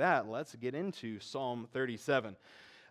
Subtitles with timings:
[0.00, 2.34] that, let's get into Psalm 37.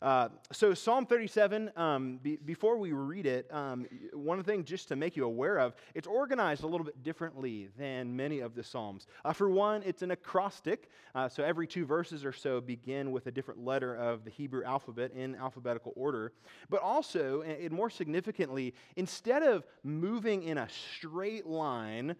[0.01, 4.95] Uh, so, Psalm 37, um, be, before we read it, um, one thing just to
[4.95, 9.07] make you aware of, it's organized a little bit differently than many of the Psalms.
[9.25, 13.27] Uh, for one, it's an acrostic, uh, so every two verses or so begin with
[13.27, 16.31] a different letter of the Hebrew alphabet in alphabetical order.
[16.69, 22.15] But also, and more significantly, instead of moving in a straight line,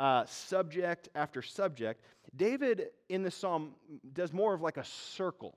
[0.00, 2.02] uh, subject after subject,
[2.34, 3.74] David in the psalm
[4.12, 5.56] does more of like a circle.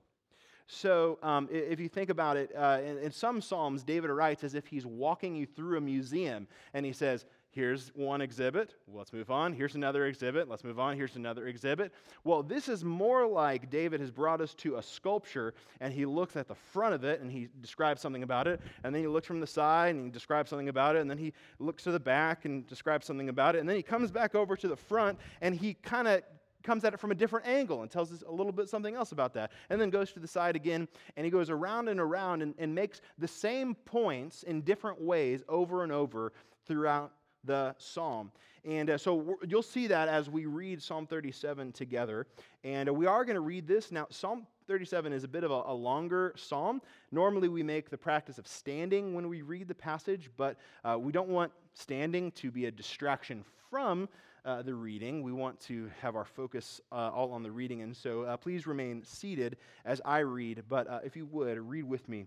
[0.66, 4.54] So, um, if you think about it, uh, in, in, some Psalms, David writes as
[4.54, 8.74] if he's walking you through a museum, and he says, Here's one exhibit.
[8.92, 9.52] Let's move on.
[9.52, 10.48] Here's another exhibit.
[10.48, 10.96] Let's move on.
[10.96, 11.92] Here's another exhibit.
[12.24, 16.34] Well, this is more like David has brought us to a sculpture, and he looks
[16.34, 19.28] at the front of it and he describes something about it, and then he looks
[19.28, 22.00] from the side and he describes something about it, and then he looks to the
[22.00, 25.16] back and describes something about it, and then he comes back over to the front
[25.40, 26.22] and he kind of
[26.64, 29.12] comes at it from a different angle and tells us a little bit something else
[29.12, 29.52] about that.
[29.70, 32.74] And then goes to the side again, and he goes around and around and, and
[32.74, 36.32] makes the same points in different ways over and over
[36.66, 37.12] throughout
[37.44, 38.30] the psalm.
[38.64, 42.26] And uh, so you'll see that as we read Psalm 37 together.
[42.62, 43.92] And uh, we are going to read this.
[43.92, 46.80] Now, Psalm 37 is a bit of a, a, longer psalm.
[47.12, 51.12] Normally, we make the practice of standing when we read the passage, but uh, we
[51.12, 54.08] don't want standing to be a distraction from
[54.46, 55.22] uh, the reading.
[55.22, 58.66] We want to have our focus uh, all on the reading, and so uh, please
[58.66, 60.62] remain seated as I read.
[60.70, 62.24] But if you would, read with me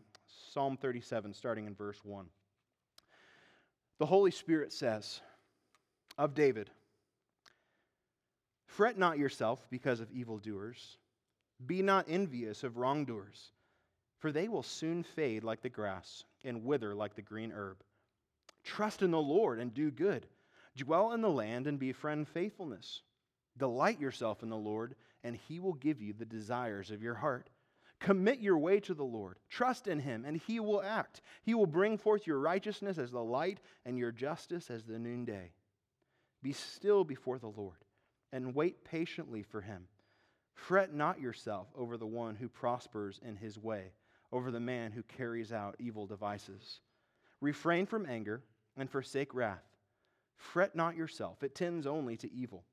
[0.53, 2.27] Psalm 37, starting in verse 1.
[3.99, 5.21] The Holy Spirit says
[6.17, 6.69] of David,
[8.65, 10.97] Fret not yourself because of evildoers,
[11.65, 13.51] be not envious of wrongdoers,
[14.19, 17.77] for they will soon fade like the grass and wither like the green herb.
[18.63, 20.27] Trust in the Lord and do good
[20.77, 23.01] Dwell in the land and befriend faithfulness.
[23.57, 27.49] Delight yourself in the Lord, and he will give you the desires of your heart.
[27.99, 29.39] Commit your way to the Lord.
[29.49, 31.21] Trust in him, and he will act.
[31.43, 35.51] He will bring forth your righteousness as the light and your justice as the noonday.
[36.43, 37.83] Be still before the Lord
[38.31, 39.87] and wait patiently for him.
[40.53, 43.93] Fret not yourself over the one who prospers in his way,
[44.31, 46.81] over the man who carries out evil devices.
[47.41, 48.43] Refrain from anger
[48.75, 49.63] and forsake wrath.
[50.35, 52.63] Fret not yourself, it tends only to evil.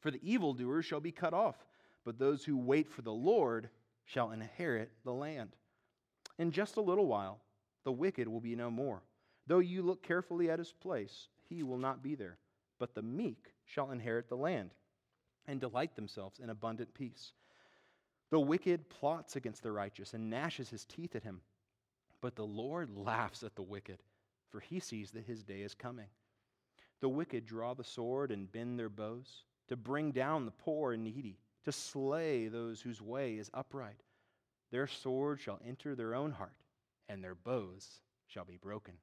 [0.00, 1.66] For the evildoers shall be cut off,
[2.04, 3.68] but those who wait for the Lord
[4.04, 5.56] shall inherit the land.
[6.38, 7.40] In just a little while,
[7.84, 9.02] the wicked will be no more.
[9.46, 12.38] Though you look carefully at his place, he will not be there.
[12.78, 14.70] But the meek shall inherit the land
[15.46, 17.32] and delight themselves in abundant peace.
[18.30, 21.40] The wicked plots against the righteous and gnashes his teeth at him.
[22.20, 23.98] But the Lord laughs at the wicked,
[24.50, 26.06] for he sees that his day is coming.
[27.00, 31.04] The wicked draw the sword and bend their bows to bring down the poor and
[31.04, 34.02] needy, to slay those whose way is upright.
[34.70, 36.56] Their sword shall enter their own heart,
[37.08, 38.94] and their bows shall be broken.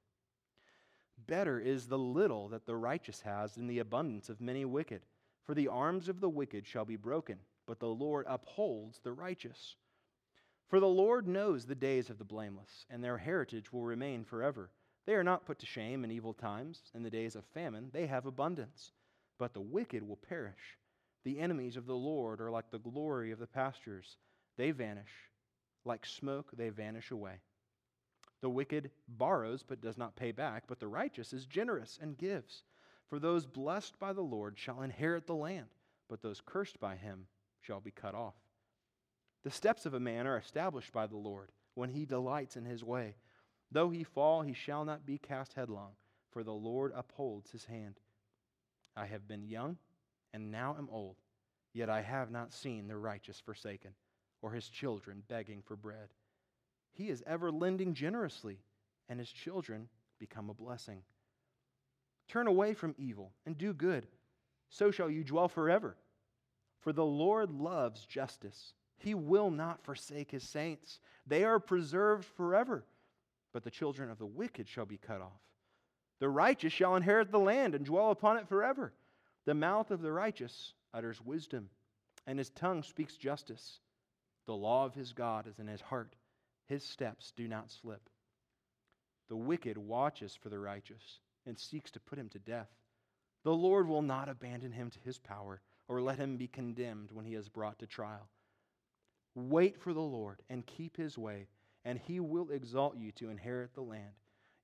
[1.26, 5.02] Better is the little that the righteous has than the abundance of many wicked.
[5.46, 9.76] For the arms of the wicked shall be broken, but the Lord upholds the righteous.
[10.68, 14.70] For the Lord knows the days of the blameless, and their heritage will remain forever.
[15.06, 16.92] They are not put to shame in evil times.
[16.94, 18.92] In the days of famine, they have abundance.
[19.38, 20.78] But the wicked will perish.
[21.28, 24.16] The enemies of the Lord are like the glory of the pastures.
[24.56, 25.12] They vanish.
[25.84, 27.42] Like smoke, they vanish away.
[28.40, 32.64] The wicked borrows but does not pay back, but the righteous is generous and gives.
[33.10, 35.68] For those blessed by the Lord shall inherit the land,
[36.08, 37.28] but those cursed by him
[37.60, 38.36] shall be cut off.
[39.44, 42.86] The steps of a man are established by the Lord when he delights in his
[42.86, 43.16] way.
[43.70, 45.92] Though he fall, he shall not be cast headlong,
[46.32, 48.00] for the Lord upholds his hand.
[48.96, 49.78] I have been young,
[50.38, 51.16] and now am old,
[51.74, 53.92] yet I have not seen the righteous forsaken,
[54.42, 56.10] or his children begging for bread.
[56.94, 58.60] He is ever lending generously,
[59.10, 59.90] and his children
[60.20, 61.02] become a blessing.
[62.28, 64.08] Turn away from evil and do good,
[64.70, 65.96] so shall you dwell forever.
[66.82, 68.74] For the Lord loves justice.
[68.98, 72.86] He will not forsake his saints, they are preserved forever
[73.58, 75.42] but the children of the wicked shall be cut off.
[76.20, 78.94] The righteous shall inherit the land and dwell upon it forever.
[79.48, 81.70] The mouth of the righteous utters wisdom,
[82.26, 83.80] and his tongue speaks justice.
[84.46, 86.18] The law of his God is in his heart,
[86.66, 88.10] his steps do not slip.
[89.30, 92.68] The wicked watches for the righteous and seeks to put him to death.
[93.46, 97.24] The Lord will not abandon him to his power or let him be condemned when
[97.24, 98.28] he is brought to trial.
[99.34, 101.48] Wait for the Lord and keep his way
[101.86, 104.12] and he will exalt you to inherit the land.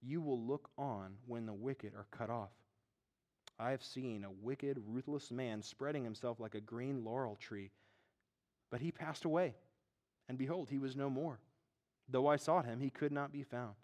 [0.02, 2.52] You will look on when the wicked are cut off.
[3.60, 7.72] I have seen a wicked, ruthless man spreading himself like a green laurel tree,
[8.70, 9.54] But he passed away,
[10.28, 11.40] and behold, he was no more.
[12.10, 13.76] Though I sought him, he could not be found.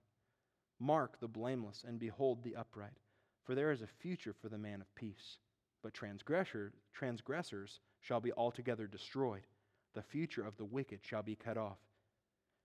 [0.80, 2.98] Mark the blameless, and behold the upright,
[3.44, 5.38] for there is a future for the man of peace.
[5.83, 9.45] But transgressor, transgressors shall be altogether destroyed.
[9.94, 11.77] The future of the wicked shall be cut off.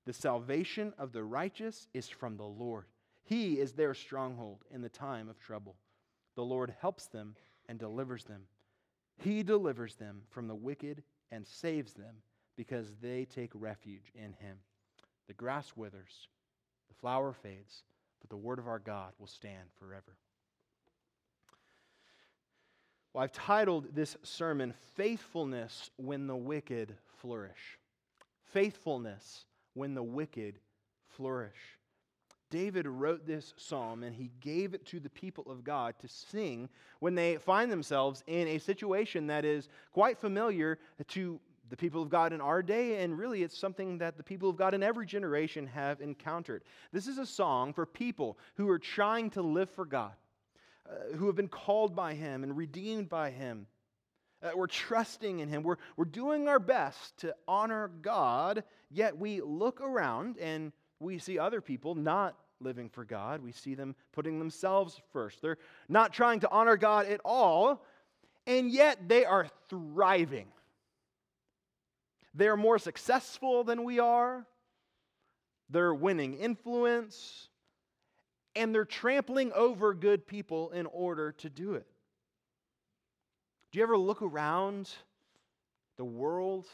[0.06, 2.86] The salvation of the righteous is from the Lord.
[3.22, 5.76] He is their stronghold in the time of trouble.
[6.34, 7.36] The Lord helps them
[7.68, 8.42] and delivers them.
[9.16, 12.16] He delivers them from the wicked and saves them
[12.56, 14.58] because they take refuge in him.
[15.28, 16.28] The grass withers,
[16.88, 17.82] the flower fades,
[18.20, 20.16] but the word of our God will stand forever.
[23.12, 27.78] Well, I've titled this sermon, Faithfulness When the Wicked Flourish.
[28.52, 30.58] Faithfulness when the wicked
[31.08, 31.78] flourish.
[32.54, 36.68] David wrote this psalm and he gave it to the people of God to sing
[37.00, 40.78] when they find themselves in a situation that is quite familiar
[41.08, 44.48] to the people of God in our day, and really it's something that the people
[44.48, 46.62] of God in every generation have encountered.
[46.92, 50.12] This is a song for people who are trying to live for God,
[50.88, 53.66] uh, who have been called by Him and redeemed by Him.
[54.40, 55.64] Uh, we're trusting in Him.
[55.64, 58.62] We're, we're doing our best to honor God,
[58.92, 60.70] yet we look around and
[61.00, 63.42] we see other people not living for God.
[63.42, 65.42] We see them putting themselves first.
[65.42, 65.58] They're
[65.88, 67.84] not trying to honor God at all,
[68.46, 70.48] and yet they are thriving.
[72.34, 74.46] They're more successful than we are.
[75.70, 77.48] They're winning influence.
[78.56, 81.86] And they're trampling over good people in order to do it.
[83.72, 84.88] Do you ever look around
[85.96, 86.66] the world,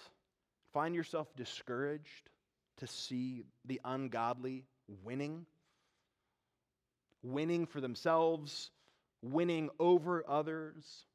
[0.74, 2.28] find yourself discouraged
[2.78, 4.66] to see the ungodly
[5.02, 5.46] winning?
[7.22, 8.70] Winning for themselves,
[9.22, 11.06] winning over others,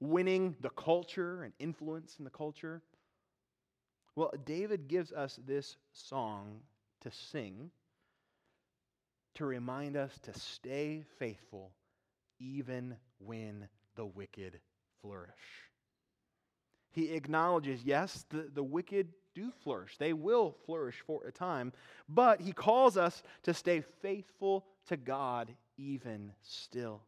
[0.00, 2.82] winning the culture and influence in the culture.
[4.16, 6.60] Well, David gives us this song
[7.00, 7.70] to sing
[9.34, 11.72] to remind us to stay faithful
[12.38, 14.60] even when the wicked
[15.00, 15.70] flourish.
[16.90, 19.96] He acknowledges, yes, the, the wicked do flourish.
[19.98, 21.72] They will flourish for a time,
[22.08, 27.02] but he calls us to stay faithful to God even still.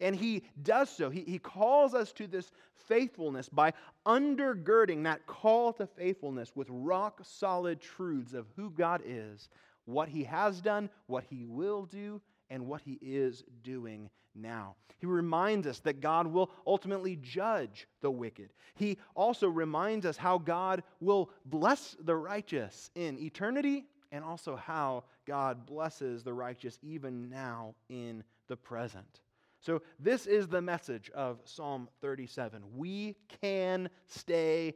[0.00, 1.10] And he does so.
[1.10, 2.50] He, he calls us to this
[2.88, 3.72] faithfulness by
[4.06, 9.48] undergirding that call to faithfulness with rock solid truths of who God is,
[9.84, 14.74] what he has done, what he will do, and what he is doing now.
[14.98, 18.52] He reminds us that God will ultimately judge the wicked.
[18.74, 25.04] He also reminds us how God will bless the righteous in eternity and also how
[25.26, 29.20] God blesses the righteous even now in the present.
[29.60, 32.62] So, this is the message of Psalm 37.
[32.76, 34.74] We can stay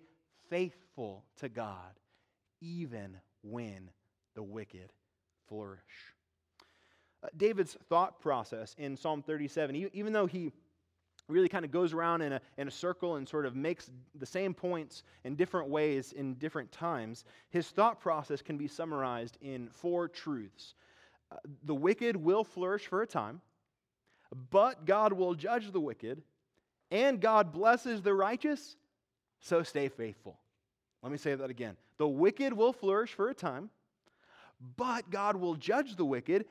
[0.48, 2.00] faithful to God
[2.62, 3.90] even when
[4.34, 4.90] the wicked
[5.46, 6.14] flourish.
[7.22, 10.52] Uh, David's thought process in Psalm 37, even though he
[11.28, 14.26] really kind of goes around in a, in a circle and sort of makes the
[14.26, 19.68] same points in different ways in different times, his thought process can be summarized in
[19.68, 20.74] four truths.
[21.30, 23.40] Uh, the wicked will flourish for a time,
[24.50, 26.22] but God will judge the wicked,
[26.90, 28.76] and God blesses the righteous,
[29.40, 30.38] so stay faithful.
[31.02, 31.76] Let me say that again.
[31.98, 33.70] The wicked will flourish for a time,
[34.76, 36.46] but God will judge the wicked,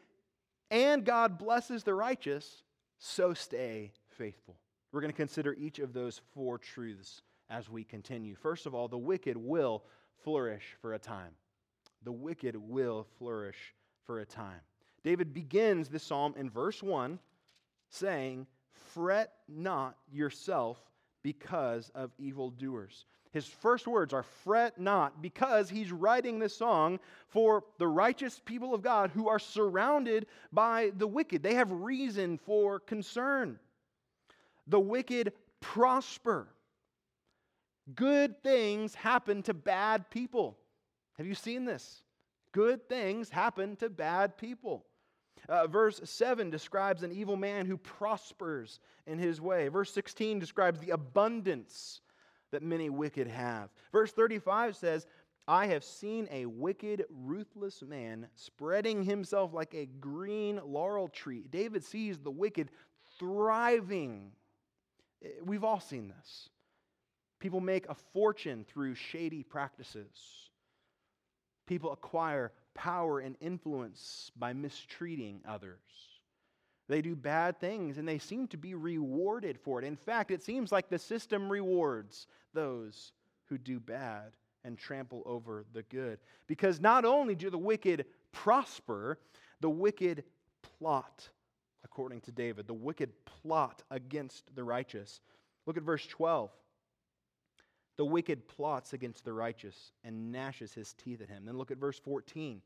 [0.69, 2.63] and God blesses the righteous,
[2.99, 4.55] so stay faithful.
[4.91, 8.35] We're going to consider each of those four truths as we continue.
[8.35, 9.83] First of all, the wicked will
[10.23, 11.31] flourish for a time.
[12.03, 13.73] The wicked will flourish
[14.05, 14.61] for a time.
[15.03, 17.19] David begins this psalm in verse 1
[17.89, 18.47] saying,
[18.93, 20.77] Fret not yourself
[21.23, 23.05] because of evildoers.
[23.31, 28.73] His first words are fret not because he's writing this song for the righteous people
[28.73, 31.43] of God who are surrounded by the wicked.
[31.43, 33.59] They have reason for concern.
[34.67, 36.47] The wicked prosper.
[37.95, 40.57] Good things happen to bad people.
[41.17, 42.03] Have you seen this?
[42.51, 44.85] Good things happen to bad people.
[45.47, 49.67] Uh, verse 7 describes an evil man who prospers in his way.
[49.67, 52.01] Verse 16 describes the abundance
[52.51, 53.69] that many wicked have.
[53.91, 55.07] Verse 35 says,
[55.47, 61.45] I have seen a wicked, ruthless man spreading himself like a green laurel tree.
[61.49, 62.69] David sees the wicked
[63.17, 64.31] thriving.
[65.23, 66.49] Eh, we've all seen this.
[67.39, 70.49] People make a fortune through shady practices.
[71.65, 75.79] People acquire power and influence by mistreating others.
[76.87, 79.85] They do bad things and they seem to be rewarded for it.
[79.85, 83.11] In fact, it seems like the system rewards those
[83.45, 84.31] who do bad
[84.63, 86.19] and trample over the good.
[86.47, 89.19] Because not only do the wicked prosper,
[89.59, 90.23] the wicked
[90.61, 91.27] plot,
[91.83, 95.21] according to David, the wicked plot against the righteous.
[95.65, 96.51] Look at verse 12.
[97.97, 101.45] The wicked plots against the righteous and gnashes his teeth at him.
[101.45, 102.61] Then look at verse 14.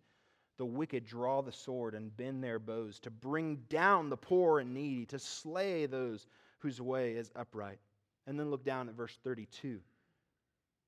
[0.62, 4.76] The wicked draw the sword and bend their bows to bring down the poor and
[4.76, 6.28] needy, to slay those
[6.60, 7.80] whose way is upright.
[8.28, 9.80] And then look down at verse 32.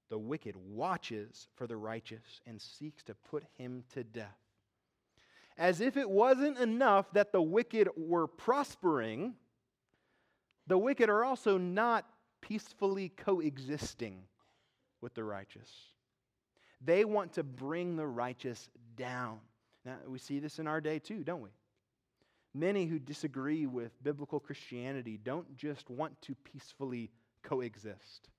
[0.09, 4.37] The wicked watches for the righteous and seeks to put him to death.
[5.57, 9.33] As if it wasn't enough that the wicked were prospering,
[10.67, 12.05] the wicked are also not
[12.41, 14.19] peacefully coexisting
[15.01, 15.71] with the righteous.
[16.79, 19.39] They want to bring the righteous down.
[19.85, 21.49] Now, we see this in our day too, don't we?
[22.53, 27.09] Many who disagree with biblical Christianity don't just want to peacefully
[27.41, 28.29] coexist.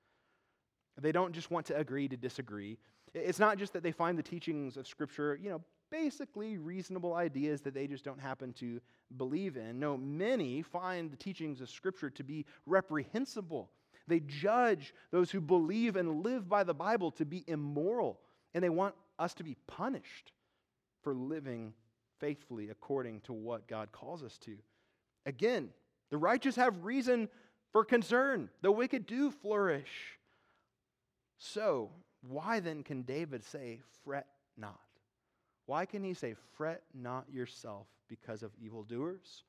[1.00, 2.78] They don't just want to agree to disagree.
[3.12, 5.60] It's not just that they find the teachings of Scripture, you know,
[5.90, 8.80] basically reasonable ideas that they just don't happen to
[9.16, 9.78] believe in.
[9.78, 13.70] No, many find the teachings of Scripture to be reprehensible.
[14.06, 18.20] They judge those who believe and live by the Bible to be immoral,
[18.54, 20.32] and they want us to be punished
[21.04, 21.74] for living
[22.18, 24.56] faithfully according to what God calls us to.
[25.26, 25.68] Again,
[26.10, 27.28] the righteous have reason
[27.72, 30.18] for concern, the wicked do flourish.
[31.38, 31.90] So,
[32.22, 34.80] why then can David say, Fret not?
[35.66, 39.42] Why can he say, Fret not yourself because of evildoers?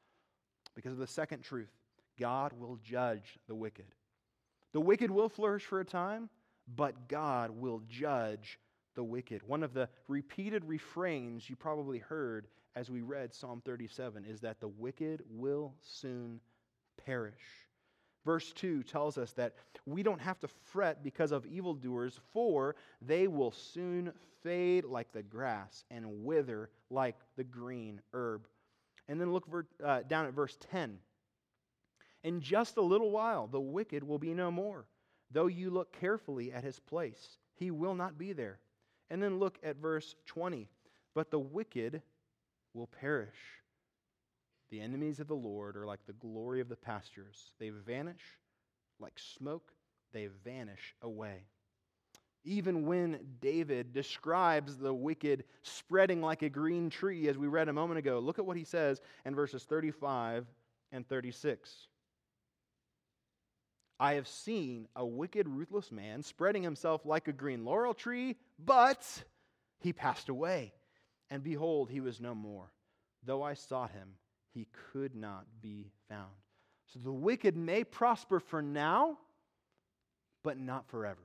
[0.76, 1.70] Because of the second truth
[2.18, 3.86] God will judge the wicked.
[4.74, 6.30] The wicked will flourish for a time,
[6.76, 8.60] but God will judge
[8.96, 9.44] the wicked.
[9.44, 14.60] One of the repeated refrains you probably heard as we read Psalm 37 is that
[14.60, 16.40] the wicked will soon
[17.06, 17.34] perish.
[18.26, 19.54] Verse 2 tells us that
[19.86, 24.12] we don't have to fret because of evildoers, for they will soon
[24.44, 28.48] fade like the grass and wither like the green herb.
[29.08, 29.48] And then look
[29.84, 30.98] uh, down at verse 10.
[32.24, 34.88] In just a little while, the wicked will be no more.
[35.30, 38.60] Though you look carefully at his place, he will not be there.
[39.10, 40.68] And then look at verse 20.
[41.14, 42.02] But the wicked
[42.74, 43.36] will perish.
[44.70, 47.54] The enemies of the Lord are like the glory of the pastures.
[47.60, 48.22] They vanish
[49.00, 49.72] like smoke,
[50.14, 51.44] they vanish away.
[52.44, 57.74] Even when David describes the wicked spreading like a green tree, as we read a
[57.74, 60.46] moment ago, look at what he says in verses 35
[60.92, 61.88] and 36.
[64.00, 69.24] I have seen a wicked, ruthless man spreading himself like a green laurel tree, but
[69.80, 70.74] he passed away,
[71.30, 72.72] and behold, he was no more.
[73.24, 74.10] Though I sought him,
[74.54, 76.32] he could not be found.
[76.88, 79.18] So the wicked may prosper for now,
[80.44, 81.24] but not forever.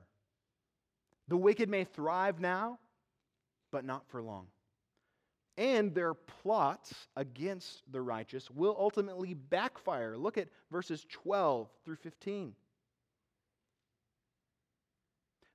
[1.27, 2.79] The wicked may thrive now,
[3.71, 4.47] but not for long.
[5.57, 10.17] And their plots against the righteous will ultimately backfire.
[10.17, 12.55] Look at verses 12 through 15.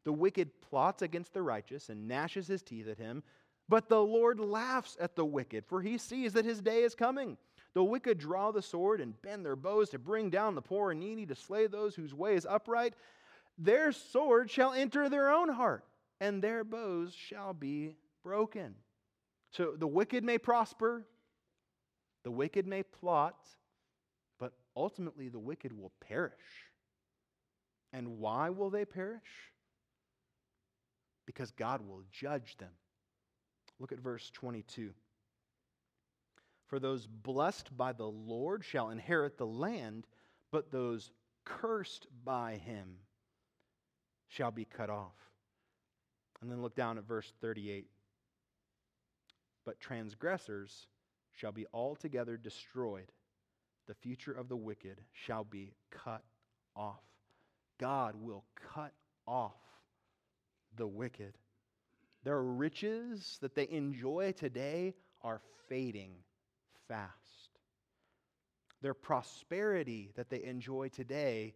[0.06, 3.24] The wicked plots against the righteous and gnashes his teeth at him,
[3.68, 7.36] but the Lord laughs at the wicked, for he sees that his day is coming.
[7.74, 11.00] The wicked draw the sword and bend their bows to bring down the poor and
[11.00, 12.94] needy, to slay those whose way is upright.
[13.58, 15.84] Their sword shall enter their own heart,
[16.20, 18.76] and their bows shall be broken.
[19.50, 21.04] So the wicked may prosper,
[22.22, 23.44] the wicked may plot,
[24.38, 26.32] but ultimately the wicked will perish.
[27.92, 29.50] And why will they perish?
[31.26, 32.70] Because God will judge them.
[33.78, 34.92] Look at verse 22.
[36.66, 40.06] For those blessed by the Lord shall inherit the land,
[40.50, 41.10] but those
[41.44, 42.98] cursed by him
[44.28, 45.14] shall be cut off.
[46.40, 47.86] And then look down at verse 38.
[49.64, 50.86] But transgressors
[51.32, 53.12] shall be altogether destroyed.
[53.86, 56.22] The future of the wicked shall be cut
[56.74, 57.02] off.
[57.78, 58.92] God will cut
[59.26, 59.54] off
[60.76, 61.34] the wicked.
[62.24, 66.12] Their riches that they enjoy today are fading
[66.88, 67.12] fast.
[68.82, 71.54] Their prosperity that they enjoy today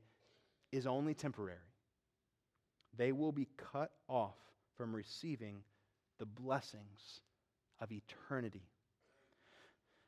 [0.73, 1.59] is only temporary.
[2.97, 4.37] They will be cut off
[4.77, 5.63] from receiving
[6.19, 7.21] the blessings
[7.81, 8.63] of eternity.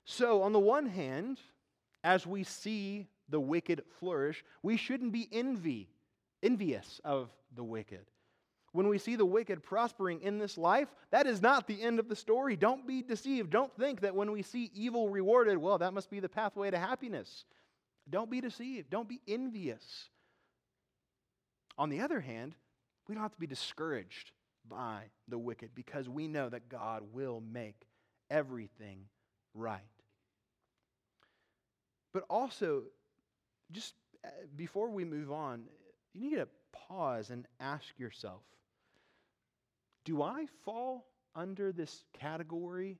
[0.04, 1.38] So, on the one hand,
[2.02, 5.88] as we see the wicked flourish, we shouldn't be envy,
[6.42, 8.06] envious of the wicked
[8.72, 12.08] when we see the wicked prospering in this life, that is not the end of
[12.08, 12.56] the story.
[12.56, 13.50] Don't be deceived.
[13.50, 16.78] Don't think that when we see evil rewarded, well, that must be the pathway to
[16.78, 17.44] happiness.
[18.08, 18.90] Don't be deceived.
[18.90, 20.08] Don't be envious.
[21.76, 22.54] On the other hand,
[23.08, 24.32] we don't have to be discouraged
[24.68, 27.86] by the wicked because we know that God will make
[28.30, 29.04] everything
[29.54, 29.80] right.
[32.12, 32.84] But also,
[33.70, 35.64] just uh, before we move on,
[36.14, 36.48] you need to
[36.88, 38.42] pause and ask yourself
[40.04, 42.98] Do I fall under this category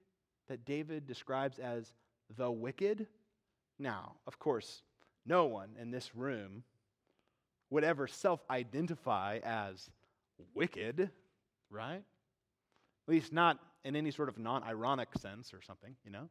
[0.48, 1.94] that David describes as
[2.36, 3.06] the wicked?
[3.78, 4.82] Now, of course,
[5.26, 6.62] no one in this room
[7.70, 9.90] would ever self identify as
[10.54, 11.10] wicked,
[11.70, 12.02] right?
[13.08, 16.28] At least not in any sort of non ironic sense or something, you know?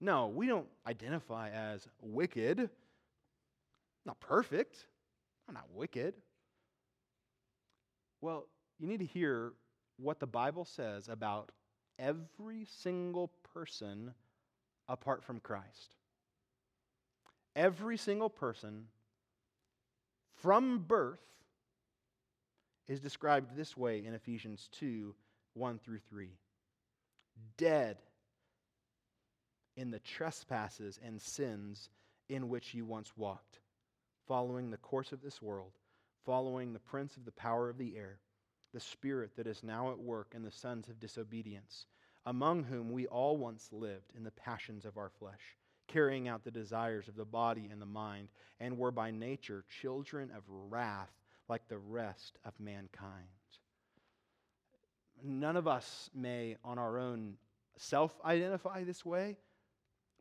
[0.00, 2.68] No, we don't identify as wicked.
[4.04, 4.86] Not perfect.
[5.48, 6.14] I'm not wicked.
[8.20, 8.46] Well,
[8.78, 9.52] you need to hear
[9.96, 11.52] what the Bible says about
[11.98, 14.12] every single person
[14.88, 15.96] apart from Christ.
[17.54, 18.88] Every single person
[20.36, 21.20] from birth
[22.86, 25.14] is described this way in Ephesians 2
[25.54, 26.28] 1 through 3.
[27.56, 27.96] Dead
[29.76, 31.88] in the trespasses and sins
[32.28, 33.60] in which you once walked,
[34.26, 35.72] following the course of this world,
[36.24, 38.18] following the prince of the power of the air,
[38.76, 41.86] the spirit that is now at work in the sons of disobedience,
[42.26, 45.56] among whom we all once lived in the passions of our flesh,
[45.88, 48.28] carrying out the desires of the body and the mind,
[48.60, 51.08] and were by nature children of wrath
[51.48, 53.24] like the rest of mankind.
[55.24, 57.38] None of us may, on our own,
[57.78, 59.38] self identify this way,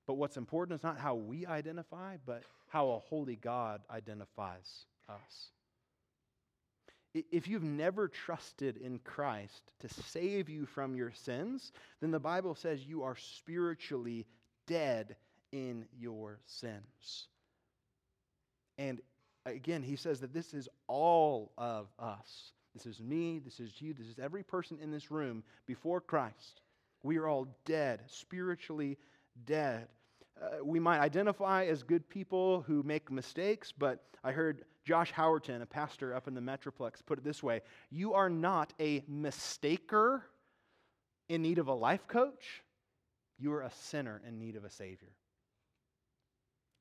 [0.08, 5.50] but what's important is not how we identify, but how a holy God identifies us.
[7.32, 12.56] If you've never trusted in Christ to save you from your sins, then the Bible
[12.56, 14.26] says you are spiritually
[14.68, 15.16] dead
[15.54, 17.28] in your sins.
[18.78, 19.00] And
[19.46, 22.52] again, he says that this is all of us.
[22.74, 26.62] This is me, this is you, this is every person in this room before Christ.
[27.04, 28.98] We are all dead, spiritually
[29.46, 29.88] dead.
[30.42, 35.62] Uh, we might identify as good people who make mistakes, but I heard Josh Howerton,
[35.62, 40.22] a pastor up in the Metroplex, put it this way You are not a mistaker
[41.28, 42.64] in need of a life coach,
[43.40, 45.10] you are a sinner in need of a Savior.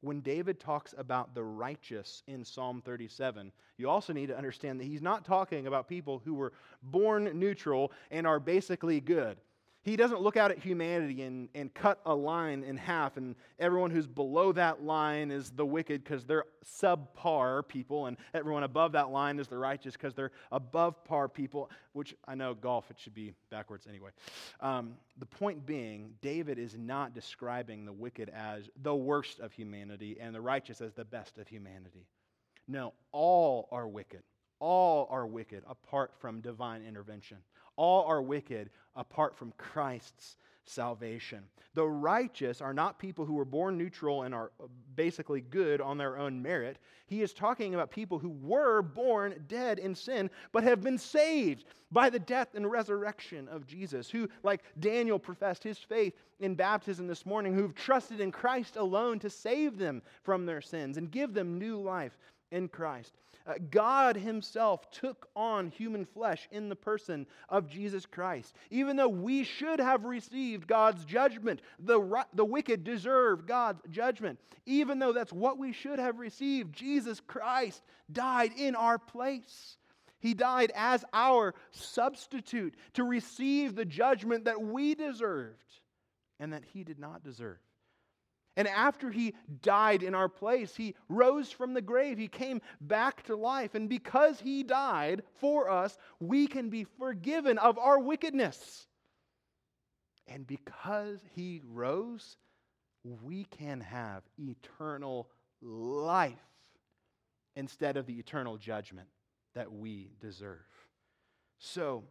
[0.03, 4.85] When David talks about the righteous in Psalm 37, you also need to understand that
[4.85, 9.39] he's not talking about people who were born neutral and are basically good.
[9.85, 13.91] He doesn't look out at humanity and, and cut a line in half, and everyone
[13.91, 19.11] who's below that line is the wicked because they're subpar people, and everyone above that
[19.11, 23.15] line is the righteous because they're above par people, which I know golf, it should
[23.15, 24.11] be backwards anyway.
[24.61, 30.17] Um, the point being, David is not describing the wicked as the worst of humanity
[30.19, 32.07] and the righteous as the best of humanity.
[32.67, 34.23] No, all are wicked.
[34.61, 37.37] All are wicked apart from divine intervention.
[37.77, 41.45] All are wicked apart from Christ's salvation.
[41.75, 44.53] The righteous are not people who were born neutral and are
[44.95, 46.79] basically good on their own merit.
[47.07, 51.65] He is talking about people who were born dead in sin, but have been saved
[51.91, 57.07] by the death and resurrection of Jesus, who, like Daniel, professed his faith in baptism
[57.09, 61.35] this morning, who've trusted in Christ alone to save them from their sins and give
[61.35, 62.17] them new life
[62.55, 63.13] in Christ.
[63.47, 68.55] Uh, God Himself took on human flesh in the person of Jesus Christ.
[68.71, 74.39] Even though we should have received God's judgment, the, the wicked deserve God's judgment.
[74.65, 79.77] Even though that's what we should have received, Jesus Christ died in our place.
[80.21, 85.59] He died as our substitute to receive the judgment that we deserved
[86.41, 87.59] and that He did not deserve.
[88.57, 92.19] And after he died in our place, he rose from the grave.
[92.19, 93.75] He came back to life.
[93.75, 98.87] And because he died for us, we can be forgiven of our wickedness.
[100.29, 102.37] And because he rose,
[103.03, 105.29] we can have eternal
[105.61, 106.39] life
[107.57, 109.09] instead of the eternal judgment
[109.55, 110.65] that we deserve.
[111.59, 112.05] So,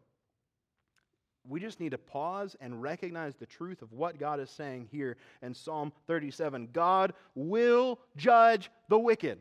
[1.47, 5.17] we just need to pause and recognize the truth of what God is saying here
[5.41, 6.69] in Psalm 37.
[6.71, 9.39] God will judge the wicked.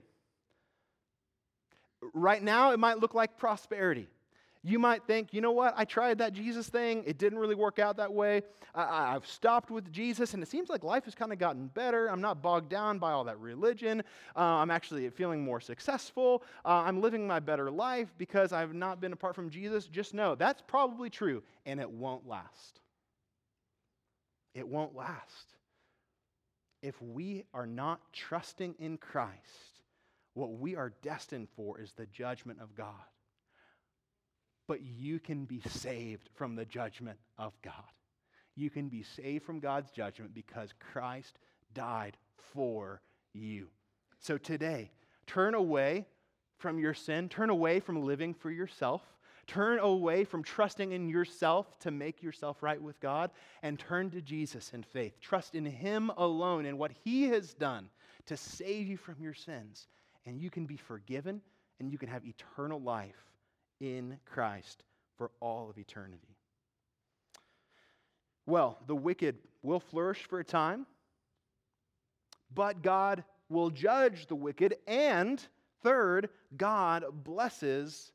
[2.13, 4.09] Right now, it might look like prosperity.
[4.65, 7.81] You might think, you know what, I tried that Jesus thing, it didn't really work
[7.81, 8.43] out that way.
[8.77, 12.07] I, have stopped with Jesus, and it seems like life has kind of gotten better.
[12.07, 14.05] I'm not bogged down by all that religion.
[14.37, 16.45] Uh, I'm actually feeling more successful.
[16.65, 19.87] Uh, I'm living my better life because I've not been apart from Jesus.
[19.87, 22.81] Just know that's probably true, and it won't last.
[24.55, 25.55] It won't last.
[26.83, 29.81] If we are not trusting in Christ,
[30.35, 32.95] what we are destined for is the judgment of God
[34.67, 37.75] but you can be saved from the judgment of God.
[38.55, 41.39] You can be saved from God's judgment because Christ
[41.75, 43.01] died for
[43.33, 43.69] you.
[44.19, 44.91] So today,
[45.27, 46.07] turn away
[46.59, 49.03] from your sin, turn away from living for yourself,
[49.47, 53.31] turn away from trusting in yourself to make yourself right with God,
[53.63, 55.19] and turn to Jesus in faith.
[55.21, 57.89] Trust in Him alone and what He has done
[58.27, 59.89] to save you from your sins.
[60.25, 61.41] And you can be forgiven
[61.81, 63.32] and you can have eternal life
[63.83, 64.85] in Christ
[65.19, 66.37] for all of eternity.
[68.47, 70.87] Well, the wicked will flourish for a time,
[72.55, 74.77] but God will judge the wicked.
[74.87, 75.45] And
[75.83, 78.13] third, God blesses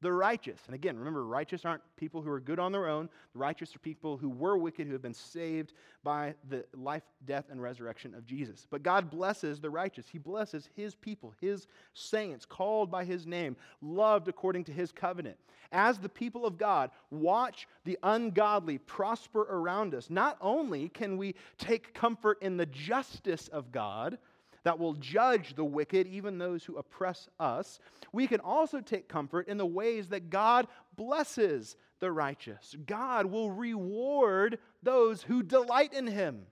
[0.00, 0.60] the righteous.
[0.66, 3.08] And again, remember, righteous aren't people who are good on their own.
[3.32, 7.46] The righteous are people who were wicked, who have been saved by the life, death,
[7.50, 8.66] and resurrection of Jesus.
[8.70, 10.06] But God blesses the righteous.
[10.10, 15.36] He blesses His people, His saints, called by His name, loved according to His covenant.
[15.72, 21.34] As the people of God watch the ungodly prosper around us, not only can we
[21.58, 24.18] take comfort in the justice of God,
[24.64, 27.80] that will judge the wicked, even those who oppress us,
[28.12, 32.74] we can also take comfort in the ways that God blesses the righteous.
[32.86, 36.42] God will reward those who delight in him.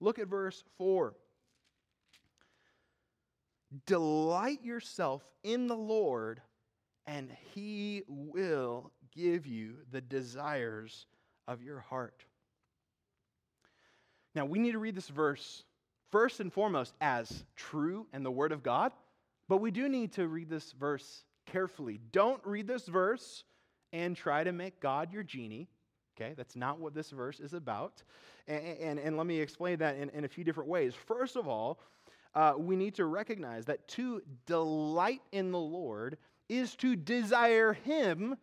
[0.00, 1.14] Look at verse 4.
[3.86, 6.40] Delight yourself in the Lord,
[7.06, 11.06] and he will give you the desires
[11.46, 12.24] of your heart.
[14.34, 15.64] Now, we need to read this verse
[16.10, 18.92] first and foremost as true and the Word of God,
[19.48, 22.00] but we do need to read this verse carefully.
[22.12, 23.44] Don't read this verse
[23.92, 25.68] and try to make God your genie.
[26.16, 28.02] Okay, that's not what this verse is about.
[28.46, 30.94] And, and, and let me explain that in, in a few different ways.
[30.94, 31.80] First of all,
[32.34, 36.18] uh, we need to recognize that to delight in the Lord
[36.48, 38.36] is to desire Him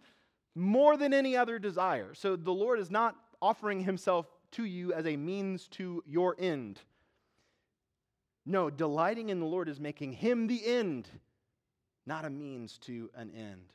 [0.55, 2.13] more than any other desire.
[2.13, 6.79] So the Lord is not offering Himself to you as a means to your end.
[8.45, 11.09] No, delighting in the Lord is making Him the end,
[12.05, 13.73] not a means to an end.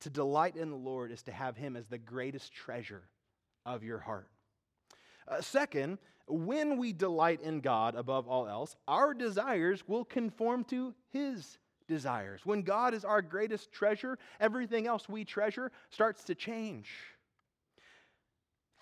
[0.00, 3.08] To delight in the Lord is to have Him as the greatest treasure
[3.64, 4.28] of your heart.
[5.26, 10.94] Uh, second, when we delight in God above all else, our desires will conform to
[11.10, 12.42] His desires.
[12.44, 16.90] When God is our greatest treasure, everything else we treasure starts to change.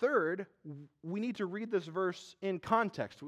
[0.02, 0.46] Third,
[1.04, 3.20] we need to read this verse in context.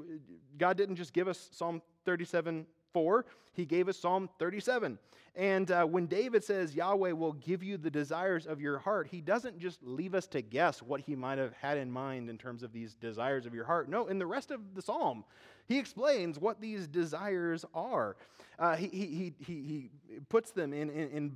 [0.57, 4.99] God didn't just give us Psalm 37 4, He gave us Psalm 37.
[5.35, 9.19] And uh, when David says Yahweh will give you the desires of your heart, he
[9.19, 12.63] doesn't just leave us to guess what he might have had in mind in terms
[12.63, 13.89] of these desires of your heart.
[13.89, 15.25] No, in the rest of the psalm,
[15.67, 18.15] he explains what these desires are.
[18.57, 19.89] Uh, he, he, he, he
[20.29, 21.31] puts them in, in, in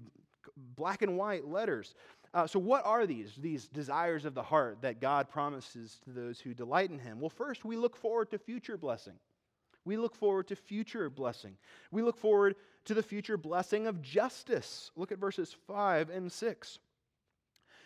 [0.75, 1.93] black and white letters.
[2.33, 6.39] Uh, so, what are these, these desires of the heart that God promises to those
[6.39, 7.19] who delight in Him?
[7.19, 9.15] Well, first, we look forward to future blessing.
[9.85, 11.57] We look forward to future blessing.
[11.91, 14.91] We look forward to the future blessing of justice.
[14.95, 16.79] Look at verses 5 and 6.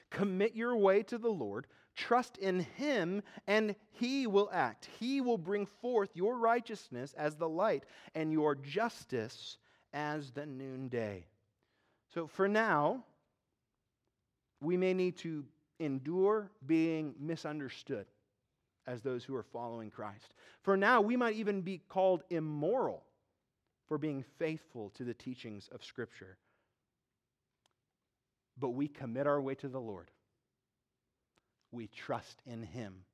[0.09, 4.89] Commit your way to the Lord, trust in Him, and He will act.
[4.99, 9.57] He will bring forth your righteousness as the light and your justice
[9.93, 11.25] as the noonday.
[12.13, 13.05] So, for now,
[14.63, 15.45] we may need to
[15.79, 18.05] endure being misunderstood
[18.87, 20.33] as those who are following Christ.
[20.61, 23.03] For now, we might even be called immoral
[23.87, 26.37] for being faithful to the teachings of Scripture.
[28.57, 30.11] But we commit our way to the Lord.
[31.71, 33.05] We trust in Him.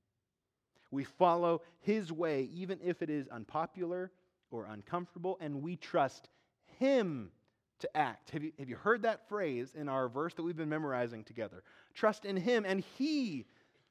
[0.92, 4.12] We follow His way, even if it is unpopular
[4.52, 6.30] or uncomfortable, and we trust
[6.80, 7.32] Him
[7.80, 8.30] to act.
[8.32, 11.64] Have you, have you heard that phrase in our verse that we've been memorizing together?
[11.94, 13.46] Trust in Him, and He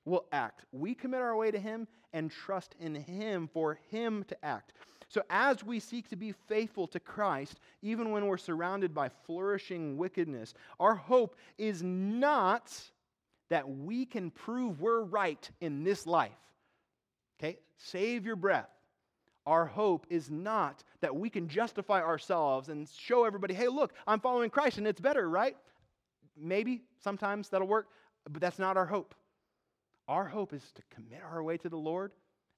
[0.05, 0.64] will act.
[0.72, 4.72] We commit our way to Him and trust in Him for Him to act.
[5.09, 9.96] So, as we seek to be faithful to Christ, even when we're surrounded by flourishing
[9.96, 12.70] wickedness, our hope is not
[13.48, 16.33] that we can prove we're right in this life.
[17.38, 17.59] Okay?
[17.79, 18.68] Save your breath
[19.48, 24.20] our hope is not that we can justify ourselves and show everybody, hey, look, I'm
[24.20, 25.56] following Christ and it's better, right?
[26.37, 27.88] Maybe sometimes that'll work,
[28.28, 29.14] but that's not our hope.
[30.06, 32.12] Our hope is to commit our way to the Lord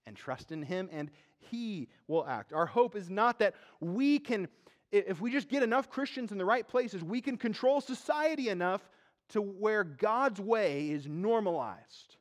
[0.07, 2.53] and trust in Him, and He will act.
[2.53, 4.49] Our hope is not that we can,
[4.91, 8.83] if we just get enough Christians in the right places, we can control society enough
[9.29, 12.17] to where God's way is normalized.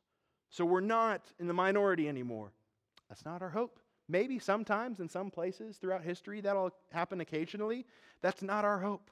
[0.48, 2.52] So we're not in the minority anymore.
[3.08, 3.80] That's not our hope.
[4.10, 7.86] Maybe sometimes in some places throughout history that'll happen occasionally.
[8.22, 9.08] That's not our hope.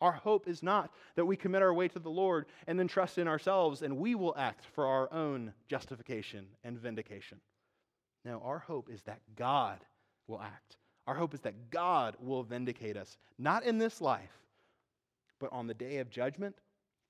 [0.00, 3.18] Our hope is not that we commit our way to the Lord and then trust
[3.18, 7.38] in ourselves and we will act for our own justification and vindication.
[8.24, 9.78] No, our hope is that God
[10.26, 10.78] will act.
[11.06, 14.42] Our hope is that God will vindicate us, not in this life,
[15.38, 16.56] but on the day of judgment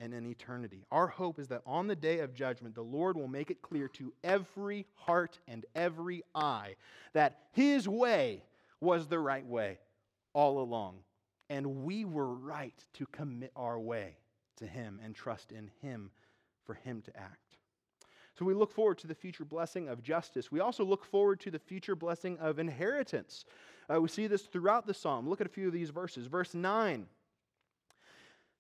[0.01, 0.85] and in eternity.
[0.91, 3.89] Our hope is that on the day of judgment, the Lord will make it clear
[3.89, 6.77] to every heart and every eye
[7.15, 8.43] that His way
[8.81, 9.79] was the right way
[10.33, 10.99] all along.
[11.51, 14.17] And we were right to commit our way
[14.57, 16.11] to Him and trust in Him
[16.65, 17.57] for Him to act.
[18.39, 20.53] So we look forward to the future blessing of justice.
[20.53, 23.45] We also look forward to the future blessing of inheritance.
[23.93, 25.29] Uh, we see this throughout the psalm.
[25.29, 26.29] Look at a few of these verses.
[26.29, 27.07] Verse 9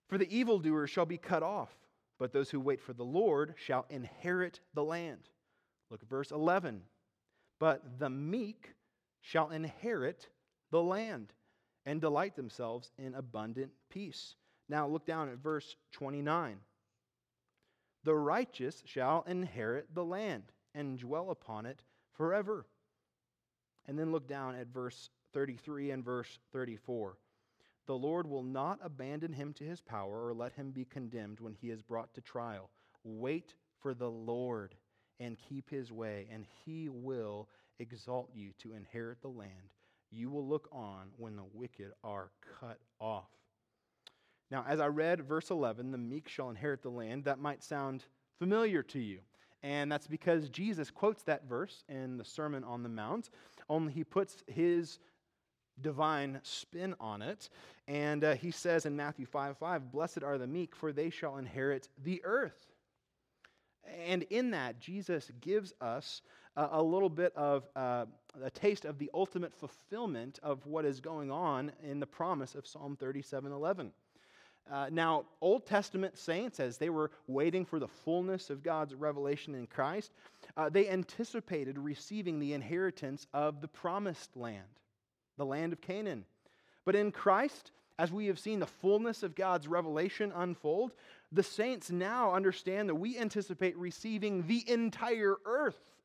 [0.09, 1.77] For the evildoer shall be cut off,
[2.19, 5.29] but those who wait for the Lord shall inherit the land.
[5.91, 6.83] Look at verse 11.
[7.59, 8.75] But the meek
[9.21, 10.29] shall inherit
[10.71, 11.33] the land
[11.85, 14.35] and delight themselves in abundant peace.
[14.69, 16.59] Now look down at verse 29.
[18.05, 20.45] The righteous shall inherit the land
[20.75, 22.67] and dwell upon it forever.
[23.87, 27.17] And then look down at verse 33 and verse 34.
[27.89, 31.55] The Lord will not abandon him to his power or let him be condemned when
[31.55, 32.69] he is brought to trial.
[33.03, 34.75] Wait for the Lord
[35.19, 37.49] and keep his way, and he will
[37.79, 39.73] exalt you to inherit the land.
[40.11, 43.31] You will look on when the wicked are cut off.
[44.51, 48.05] Now, as I read verse 11, the meek shall inherit the land, that might sound
[48.39, 49.21] familiar to you.
[49.63, 53.31] And that's because Jesus quotes that verse in the Sermon on the Mount,
[53.71, 54.99] only he puts his
[55.81, 57.49] divine spin on it.
[57.89, 61.39] And uh, he says in Matthew 5 5, Blessed are the meek, for they shall
[61.39, 62.67] inherit the earth.
[64.07, 66.21] And in that, Jesus gives us
[66.57, 68.05] a, little bit of uh,
[68.43, 72.67] a taste of the ultimate fulfillment of what is going on in the promise of
[72.67, 73.93] Psalm 37 11.
[74.71, 79.55] Uh, now, Old Testament saints, as they were waiting for the fullness of God's revelation
[79.55, 80.13] in Christ,
[80.59, 84.67] uh, they anticipated receiving the inheritance of the promised land,
[85.39, 86.27] the land of Canaan.
[86.85, 90.93] But in Christ, as we have seen the fullness of God's revelation unfold,
[91.33, 95.97] the saints now understand that we anticipate receiving the entire earth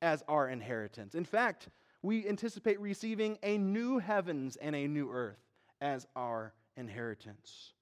[0.00, 1.14] as our inheritance.
[1.14, 1.68] In fact,
[2.02, 5.40] we anticipate receiving a new heavens and a new earth
[5.80, 7.72] as our inheritance.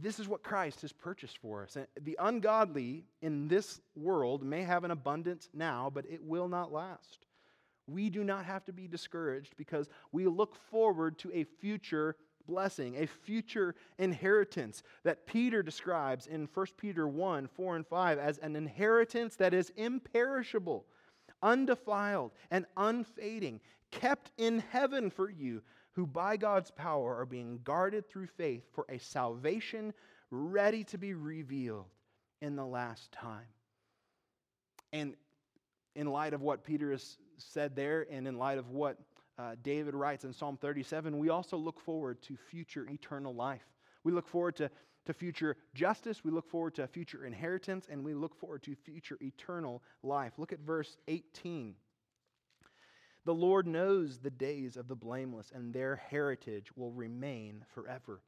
[0.00, 1.76] This is what Christ has purchased for us.
[2.00, 7.26] The ungodly in this world may have an abundance now, but it will not last.
[7.90, 12.96] We do not have to be discouraged because we look forward to a future blessing,
[12.96, 18.56] a future inheritance that Peter describes in 1 Peter 1 4 and 5 as an
[18.56, 20.84] inheritance that is imperishable,
[21.42, 28.08] undefiled, and unfading, kept in heaven for you who by God's power are being guarded
[28.08, 29.92] through faith for a salvation
[30.30, 31.86] ready to be revealed
[32.40, 33.46] in the last time.
[34.92, 35.14] And
[35.94, 38.98] in light of what Peter has said there, and in light of what
[39.38, 43.64] uh, David writes in Psalm 37, we also look forward to future eternal life.
[44.04, 44.70] We look forward to,
[45.06, 49.18] to future justice, we look forward to future inheritance, and we look forward to future
[49.22, 50.34] eternal life.
[50.36, 51.74] Look at verse 18.
[53.24, 58.22] The Lord knows the days of the blameless, and their heritage will remain forever.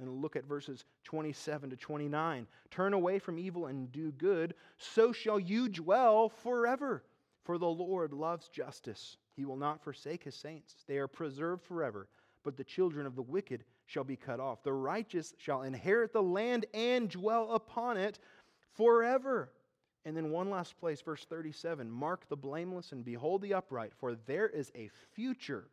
[0.00, 2.46] And look at verses 27 to 29.
[2.70, 7.04] Turn away from evil and do good, so shall you dwell forever.
[7.44, 9.18] For the Lord loves justice.
[9.36, 10.84] He will not forsake his saints.
[10.86, 12.08] They are preserved forever,
[12.42, 14.62] but the children of the wicked shall be cut off.
[14.62, 18.18] The righteous shall inherit the land and dwell upon it
[18.74, 19.50] forever.
[20.06, 24.14] And then one last place, verse 37 Mark the blameless and behold the upright, for
[24.14, 25.68] there is a future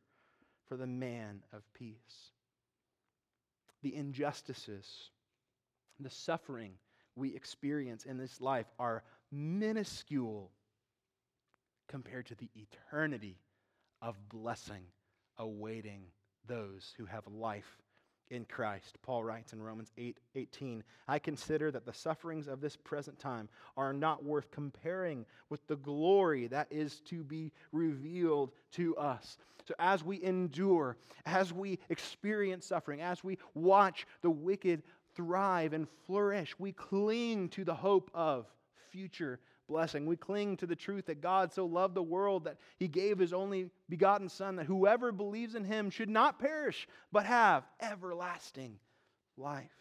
[0.67, 2.31] for the man of peace.
[3.81, 5.09] The injustices,
[5.99, 6.73] the suffering
[7.15, 10.51] we experience in this life are minuscule
[11.91, 13.37] compared to the eternity
[14.01, 14.85] of blessing
[15.37, 16.03] awaiting
[16.47, 17.77] those who have life
[18.29, 18.97] in Christ.
[19.03, 23.49] Paul writes in Romans 8 18, I consider that the sufferings of this present time
[23.75, 29.37] are not worth comparing with the glory that is to be revealed to us.
[29.67, 35.87] So, as we endure, as we experience suffering, as we watch the wicked thrive and
[36.07, 38.47] flourish, we cling to the hope of
[38.91, 39.39] future
[39.71, 40.05] blessing.
[40.05, 43.31] We cling to the truth that God so loved the world that he gave his
[43.31, 48.77] only begotten Son, that whoever believes in him should not perish, but have everlasting
[49.37, 49.71] life.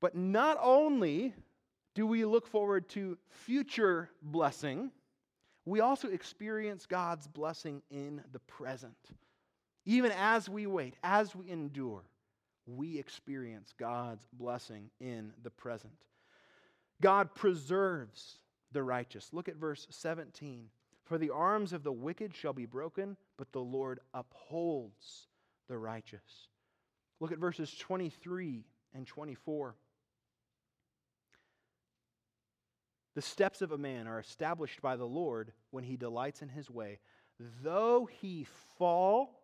[0.00, 1.32] But not only
[1.94, 4.90] do we look forward to future blessing,
[5.64, 8.98] we also experience God's blessing in the present.
[9.86, 12.02] Even as we wait, as we endure,
[12.66, 15.94] we experience God's blessing in the present.
[17.00, 18.38] God preserves
[18.72, 19.30] the righteous.
[19.32, 20.68] Look at verse 17.
[21.04, 25.28] For the arms of the wicked shall be broken, but the Lord upholds
[25.68, 26.48] the righteous.
[27.20, 29.76] Look at verses 23 and 24.
[33.14, 36.70] The steps of a man are established by the Lord when he delights in his
[36.70, 36.98] way.
[37.62, 38.46] Though he
[38.78, 39.40] fall,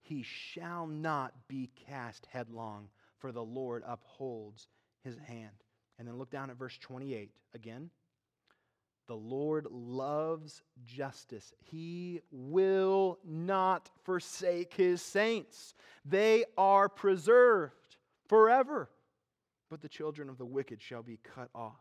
[0.00, 4.68] he shall not be cast headlong, for the Lord upholds
[5.02, 5.64] his hand.
[5.98, 7.90] And then look down at verse 28 again.
[9.06, 11.52] The Lord loves justice.
[11.60, 15.74] He will not forsake his saints.
[16.04, 17.96] They are preserved
[18.28, 18.90] forever.
[19.70, 21.80] But the children of the wicked shall be cut off.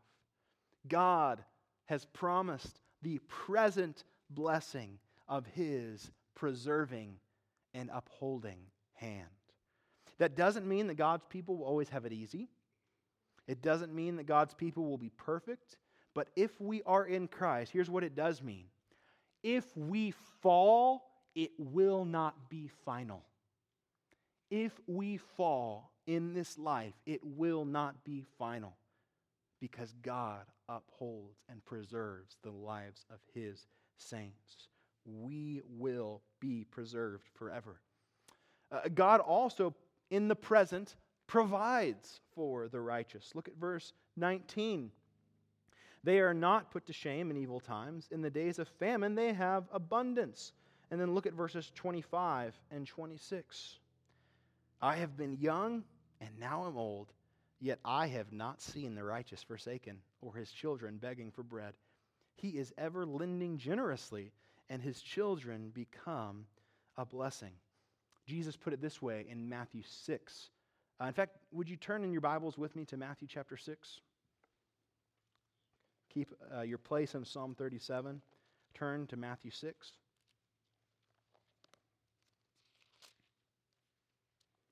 [0.87, 1.43] God
[1.85, 7.15] has promised the present blessing of his preserving
[7.73, 8.59] and upholding
[8.93, 9.27] hand.
[10.17, 12.49] That doesn't mean that God's people will always have it easy.
[13.47, 15.77] It doesn't mean that God's people will be perfect.
[16.13, 18.65] But if we are in Christ, here's what it does mean
[19.43, 21.03] if we fall,
[21.35, 23.23] it will not be final.
[24.49, 28.75] If we fall in this life, it will not be final
[29.59, 34.69] because God upholds and preserves the lives of his saints.
[35.05, 37.81] We will be preserved forever.
[38.71, 39.75] Uh, God also,
[40.09, 40.95] in the present,
[41.27, 43.31] provides for the righteous.
[43.33, 44.91] Look at verse 19.
[46.03, 48.07] They are not put to shame in evil times.
[48.11, 50.53] In the days of famine, they have abundance.
[50.91, 53.79] And then look at verses 25 and 26.
[54.81, 55.83] I have been young,
[56.21, 57.11] and now I'm old,
[57.59, 61.73] yet I have not seen the righteous forsaken, or his children begging for bread.
[62.35, 64.31] He is ever lending generously,
[64.69, 66.45] and his children become
[66.97, 67.53] a blessing.
[68.27, 70.49] Jesus put it this way in Matthew 6.
[71.01, 73.99] Uh, in fact, would you turn in your Bibles with me to Matthew chapter 6?
[76.13, 78.21] Keep uh, your place in Psalm 37.
[78.73, 79.91] Turn to Matthew 6.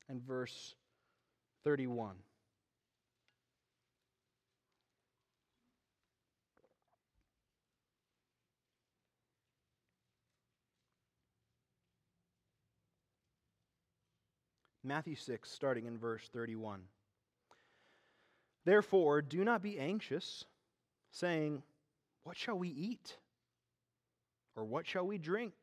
[0.08, 0.76] And verse
[1.66, 2.16] 31.
[14.84, 16.82] Matthew 6, starting in verse 31.
[18.66, 20.46] Therefore, do not be anxious
[21.12, 21.64] saying,
[22.24, 23.18] What shall we eat?
[24.56, 25.54] Or what shall we drink?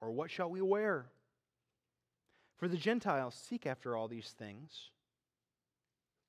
[0.00, 1.06] Or what shall we wear?
[2.58, 4.90] For the Gentiles seek after all these things.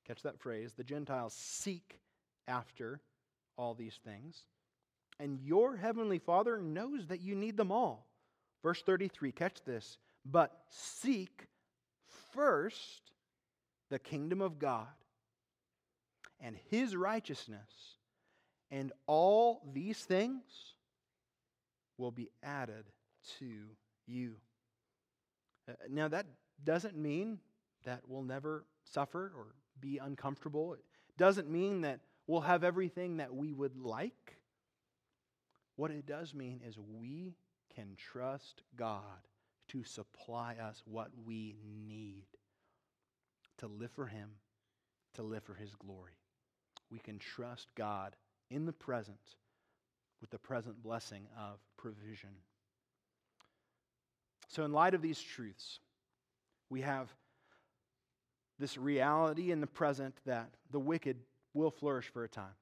[0.06, 0.74] Catch that phrase.
[0.74, 2.00] The Gentiles seek
[2.46, 3.00] after
[3.56, 4.44] all these things.
[5.20, 8.06] And your heavenly Father knows that you need them all.
[8.62, 9.98] Verse 33, catch this.
[10.24, 11.46] But seek
[12.38, 13.10] first
[13.90, 14.86] the kingdom of God
[16.40, 17.96] and his righteousness,
[18.70, 20.42] and all these things
[21.96, 22.84] will be added
[23.40, 23.46] to
[24.06, 24.34] you.
[25.68, 26.26] Uh, now, that
[26.62, 27.40] doesn't mean
[27.84, 29.46] that we'll never suffer or
[29.80, 30.74] be uncomfortable.
[30.74, 30.84] It
[31.16, 31.98] doesn't mean that
[32.28, 34.36] we'll have everything that we would like.
[35.74, 37.34] What it does mean is we
[37.74, 39.02] can trust God
[39.68, 42.24] to supply us what we need
[43.58, 44.30] to live for Him,
[45.14, 46.12] to live for His glory.
[46.90, 48.16] We can trust God
[48.50, 49.36] in the present
[50.20, 52.30] with the present blessing of provision.
[54.48, 55.80] So, in light of these truths,
[56.70, 57.12] we have
[58.58, 61.18] this reality in the present that the wicked
[61.54, 62.56] will flourish for a time.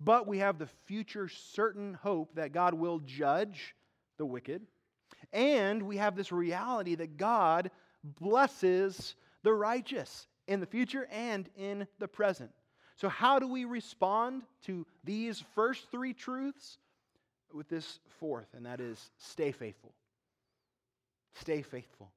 [0.00, 3.76] But we have the future certain hope that God will judge
[4.18, 4.62] the wicked.
[5.32, 7.70] And we have this reality that God
[8.20, 12.50] blesses the righteous in the future and in the present.
[12.96, 16.78] So, how do we respond to these first three truths?
[17.52, 19.92] With this fourth, and that is stay faithful.
[21.34, 22.10] Stay faithful.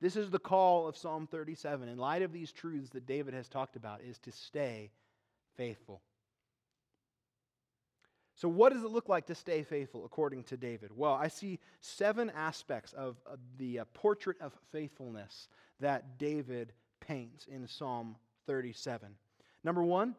[0.00, 1.88] This is the call of Psalm 37.
[1.88, 4.90] In light of these truths that David has talked about, is to stay
[5.56, 6.02] faithful.
[8.36, 10.90] So, what does it look like to stay faithful according to David?
[10.94, 13.16] Well, I see seven aspects of,
[13.58, 15.48] the uh, portrait of faithfulness
[15.80, 18.16] that David paints in Psalm
[18.46, 19.08] 37.
[19.62, 20.16] Number one,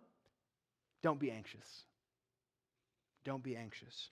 [1.04, 1.84] don't be anxious.
[3.26, 4.10] Don't be anxious.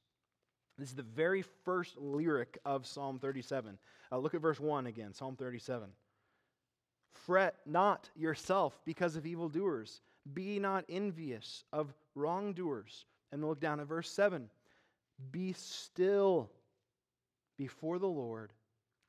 [0.78, 3.78] This is the very first lyric of Psalm 37.
[4.12, 5.88] Uh, look at verse 1 again, Psalm 37.
[7.14, 10.02] Fret not yourself because of evildoers,
[10.34, 13.06] be not envious of wrongdoers.
[13.34, 14.48] And look down at verse 7.
[15.32, 16.52] Be still
[17.58, 18.54] before the Lord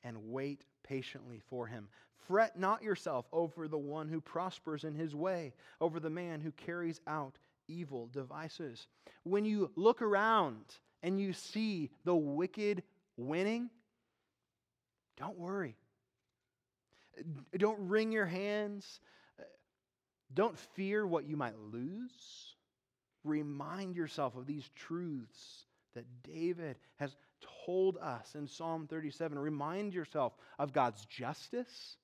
[0.03, 1.89] and wait patiently for him.
[2.27, 6.53] Fret not yourself over the one who prospers in his way, over the man who
[6.53, 7.37] carries out
[7.69, 8.87] evil devices.
[9.25, 10.65] When you look around
[11.03, 12.83] and you see the wicked
[13.19, 13.69] winning,
[15.19, 15.77] don't worry.
[17.59, 19.01] Don't wring your hands.
[20.33, 22.54] Don't fear what you might lose.
[23.25, 25.65] Remind yourself of these truths
[25.95, 27.17] that David has
[27.65, 29.39] told us in Psalm 37.
[29.39, 31.97] Remind yourself of God's justice.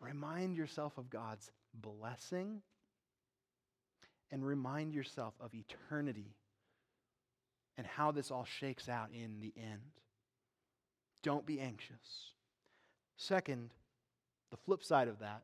[0.00, 2.62] Remind yourself of God's blessing.
[4.32, 6.36] And remind yourself of eternity
[7.76, 9.80] and how this all shakes out in the end.
[11.22, 12.32] Don't be anxious.
[13.16, 13.70] Second,
[14.50, 15.42] the flip side of that,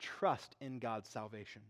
[0.00, 1.62] trust in God's salvation.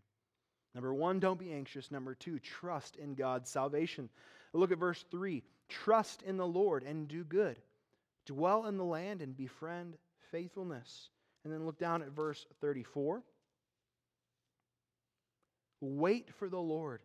[0.75, 1.91] Number one, don't be anxious.
[1.91, 4.09] Number two, trust in God's salvation.
[4.53, 7.57] Look at verse 3 Trust in the Lord and do good,
[8.27, 9.97] dwell in the land and befriend
[10.31, 11.11] faithfulness.
[11.45, 13.23] And then look down at verse 34.
[15.81, 17.01] Wait for the Lord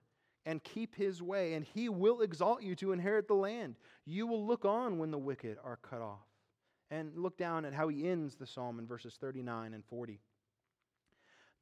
[0.45, 3.75] and keep his way, and he will exalt you to inherit the land.
[4.05, 6.25] You will look on when the wicked are cut off.
[6.91, 10.19] And look down at how he ends the psalm in verses 39 and 40.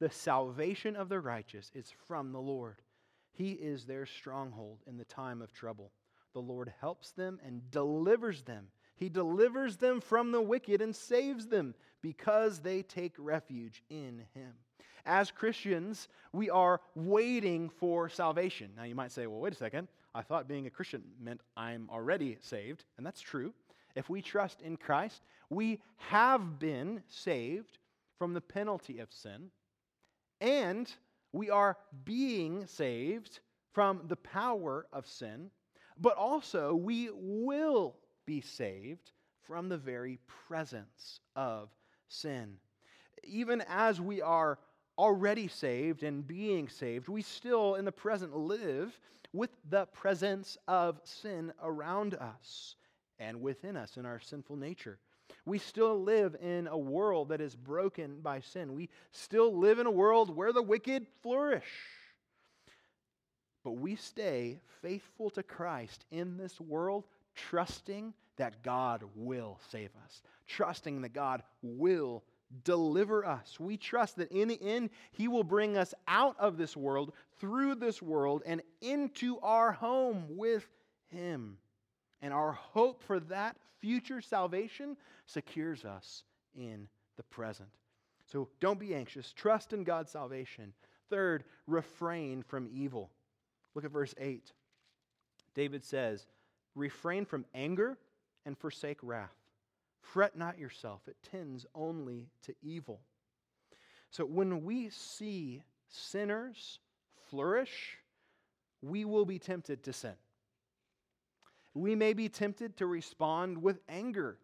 [0.00, 2.82] The salvation of the righteous is from the Lord.
[3.32, 5.92] He is their stronghold in the time of trouble.
[6.34, 8.68] The Lord helps them and delivers them.
[8.96, 14.52] He delivers them from the wicked and saves them because they take refuge in him.
[15.04, 18.70] As Christians, we are waiting for salvation.
[18.76, 19.88] Now, you might say, well, wait a second.
[20.14, 23.52] I thought being a Christian meant I'm already saved, and that's true.
[23.94, 27.78] If we trust in Christ, we have been saved
[28.18, 29.50] from the penalty of sin,
[30.42, 30.92] and
[31.32, 33.38] we are being saved
[33.72, 35.50] from the power of sin,
[35.98, 39.12] but also we will be saved
[39.46, 40.18] from the very
[40.48, 41.70] presence of
[42.08, 42.56] sin.
[43.22, 44.58] Even as we are
[44.98, 48.98] already saved and being saved, we still in the present live
[49.32, 52.74] with the presence of sin around us
[53.18, 54.98] and within us in our sinful nature.
[55.44, 58.74] We still live in a world that is broken by sin.
[58.74, 61.64] We still live in a world where the wicked flourish.
[63.64, 70.22] But we stay faithful to Christ in this world, trusting that God will save us,
[70.46, 72.22] trusting that God will
[72.64, 73.58] deliver us.
[73.58, 77.76] We trust that in the end, He will bring us out of this world, through
[77.76, 80.66] this world, and into our home with
[81.08, 81.56] Him.
[82.20, 84.96] And our hope for that future salvation
[85.32, 86.24] secures us
[86.54, 87.68] in the present.
[88.30, 89.32] So don't be anxious.
[89.32, 90.72] Trust in God's salvation.
[91.10, 93.10] Third, refrain from evil.
[93.74, 94.52] Look at verse 8.
[95.54, 96.26] David says,
[96.74, 97.98] Refrain from anger
[98.46, 99.34] and forsake wrath.
[100.00, 103.00] Fret not yourself, it tends only to evil.
[104.10, 106.80] So when we see sinners
[107.30, 107.98] flourish,
[108.82, 110.14] we will be tempted to sin.
[111.74, 114.38] We may be tempted to respond with anger.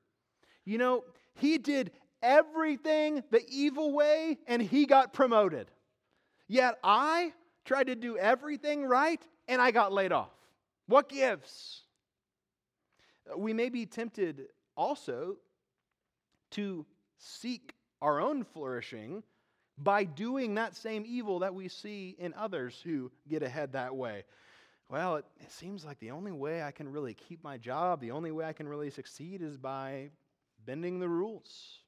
[0.68, 5.70] You know, he did everything the evil way and he got promoted.
[6.46, 7.32] Yet I
[7.64, 10.28] tried to do everything right and I got laid off.
[10.86, 11.84] What gives?
[13.32, 15.36] Uh, we may be tempted also
[16.50, 16.84] to
[17.16, 19.22] seek our own flourishing
[19.78, 24.24] by doing that same evil that we see in others who get ahead that way.
[24.90, 28.10] Well, it, it, seems like the only way I can really keep my job, the
[28.10, 30.10] only way I can really succeed is by
[30.68, 31.78] bending the rules.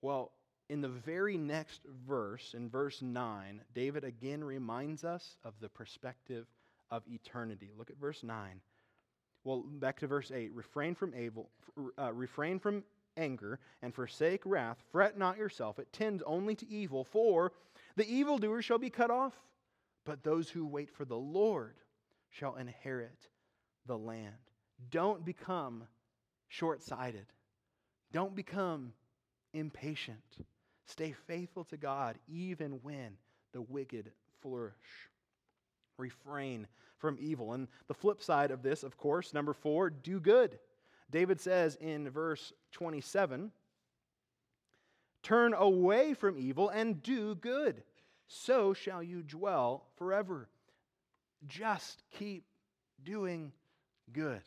[0.00, 0.30] Well,
[0.68, 6.46] in the very next verse, in verse 9, David again reminds us of the perspective
[6.88, 7.72] of eternity.
[7.76, 8.60] Look at verse 9.
[9.42, 10.52] Well, back to verse 8.
[10.54, 11.50] Refrain from evil,
[11.98, 12.84] uh, refrain from
[13.16, 14.78] anger, and forsake wrath.
[14.92, 17.50] Fret not yourself, it tends only to evil, for
[17.96, 19.34] the evildoer shall be cut off,
[20.04, 21.74] but those who wait for the Lord
[22.28, 23.28] shall inherit
[23.86, 24.36] the land.
[24.90, 25.88] Don't become
[26.50, 27.26] short sighted.
[28.12, 28.92] Don't become
[29.54, 30.18] impatient.
[30.84, 33.16] Stay faithful to God even when
[33.52, 34.10] the wicked
[34.42, 34.74] flourish.
[35.96, 36.66] Refrain
[36.98, 37.54] from evil.
[37.54, 40.58] And the flip side of this, of course, number four, do good.
[41.10, 43.52] David says in verse 27
[45.22, 47.82] Turn away from evil and do good,
[48.26, 50.48] so shall you dwell forever.
[51.46, 52.44] Just keep
[53.04, 53.52] doing
[54.12, 54.40] good.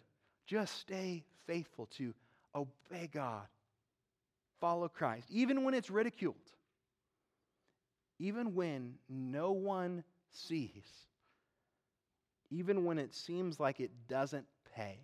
[0.47, 2.13] Just stay faithful to
[2.55, 3.47] obey God,
[4.59, 6.35] follow Christ, even when it's ridiculed,
[8.19, 11.03] even when no one sees
[12.53, 14.99] even when it seems like it doesn't pay.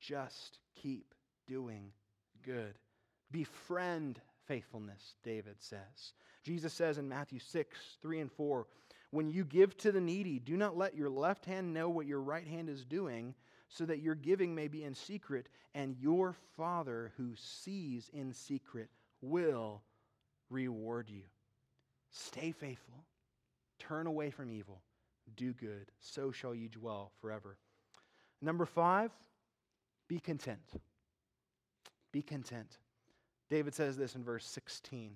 [0.00, 1.14] Just keep
[1.46, 1.92] doing
[2.44, 2.74] good.
[3.30, 6.12] Befriend faithfulness, David says.
[6.44, 8.66] Jesus says in Matthew 6, 3 and 4,
[9.10, 12.20] When you give to the needy, do not let your left hand know what your
[12.20, 13.34] right hand is doing,
[13.72, 18.90] so that your giving may be in secret, and your Father who sees in secret
[19.22, 19.82] will
[20.50, 21.22] reward you.
[22.10, 23.04] Stay faithful,
[23.78, 24.82] turn away from evil,
[25.36, 27.56] do good, so shall you dwell forever.
[28.42, 29.10] Number five,
[30.08, 30.80] be content.
[32.12, 32.76] Be content.
[33.48, 35.12] David says this in verse 16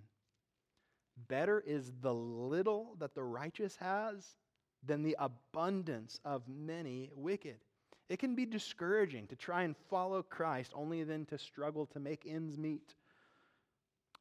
[1.28, 4.36] Better is the little that the righteous has
[4.82, 7.56] than the abundance of many wicked.
[8.08, 12.26] It can be discouraging to try and follow Christ only then to struggle to make
[12.26, 12.94] ends meet.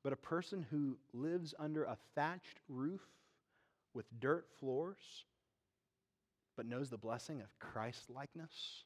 [0.03, 3.01] But a person who lives under a thatched roof
[3.93, 5.25] with dirt floors,
[6.55, 8.83] but knows the blessing of Christ likeness,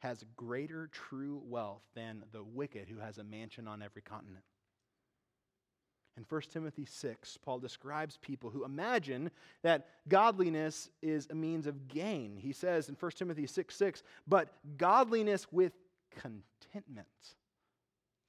[0.00, 4.44] has greater true wealth than the wicked who has a mansion on every continent.
[6.16, 9.30] In 1 Timothy 6, Paul describes people who imagine
[9.62, 12.36] that godliness is a means of gain.
[12.36, 15.72] He says in 1 Timothy 6 6, but godliness with
[16.20, 17.08] contentment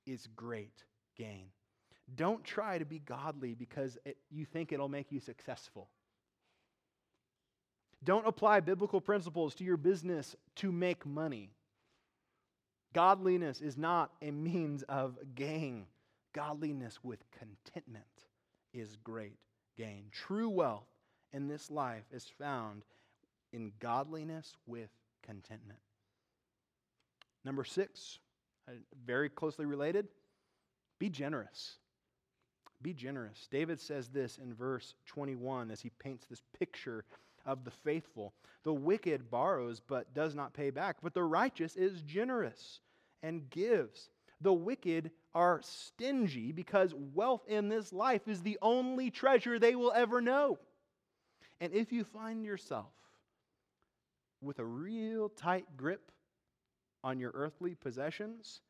[0.07, 0.83] is great
[1.15, 1.47] gain.
[2.15, 5.89] Don't try to be godly because it, you think it'll make you successful.
[8.03, 11.51] Don't apply biblical principles to your business to make money.
[12.93, 15.85] Godliness is not a means of gain.
[16.35, 18.03] Godliness with contentment
[18.73, 19.39] is great
[19.77, 20.07] gain.
[20.11, 20.89] True wealth
[21.31, 22.83] in this life is found
[23.53, 24.89] in godliness with
[25.23, 25.79] contentment.
[27.45, 28.19] Number six,
[28.67, 28.73] uh,
[29.05, 30.09] very closely related,
[30.99, 31.77] be generous.
[32.81, 33.47] Be generous.
[33.49, 37.05] David says this in verse 21 as he paints this picture
[37.45, 38.33] of the faithful.
[38.63, 42.81] The wicked borrows but does not pay back, but the righteous is generous
[43.23, 44.09] and gives.
[44.41, 49.91] The wicked are stingy because wealth in this life is the only treasure they will
[49.93, 50.59] ever know.
[51.59, 52.91] And if you find yourself
[54.41, 56.11] with a real tight grip
[57.03, 58.61] on your earthly possessions,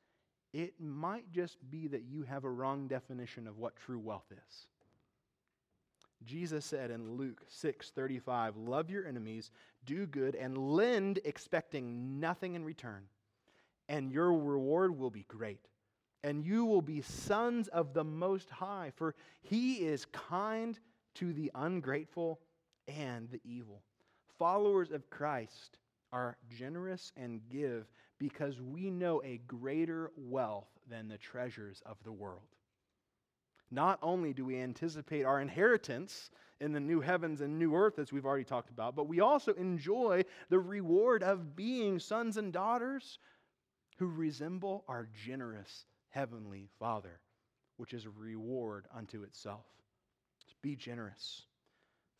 [0.53, 4.67] it might just be that you have a wrong definition of what true wealth is.
[6.23, 9.51] Jesus said in Luke 6:35, "Love your enemies,
[9.83, 13.09] do good and lend expecting nothing in return,
[13.89, 15.67] and your reward will be great."
[16.25, 19.13] and you will be sons of the Most High, for
[19.43, 20.79] he is kind
[21.13, 22.39] to the ungrateful
[22.87, 23.83] and the evil.
[24.39, 25.77] Followers of Christ
[26.11, 32.11] are generous and give because we know a greater wealth than the treasures of the
[32.11, 32.41] world.
[33.69, 38.11] Not only do we anticipate our inheritance in the new heavens and new earth, as
[38.11, 43.19] we've already talked about, but we also enjoy the reward of being sons and daughters
[43.97, 47.19] who resemble our generous heavenly Father,
[47.77, 49.65] which is a reward unto itself.
[50.61, 51.43] Be generous.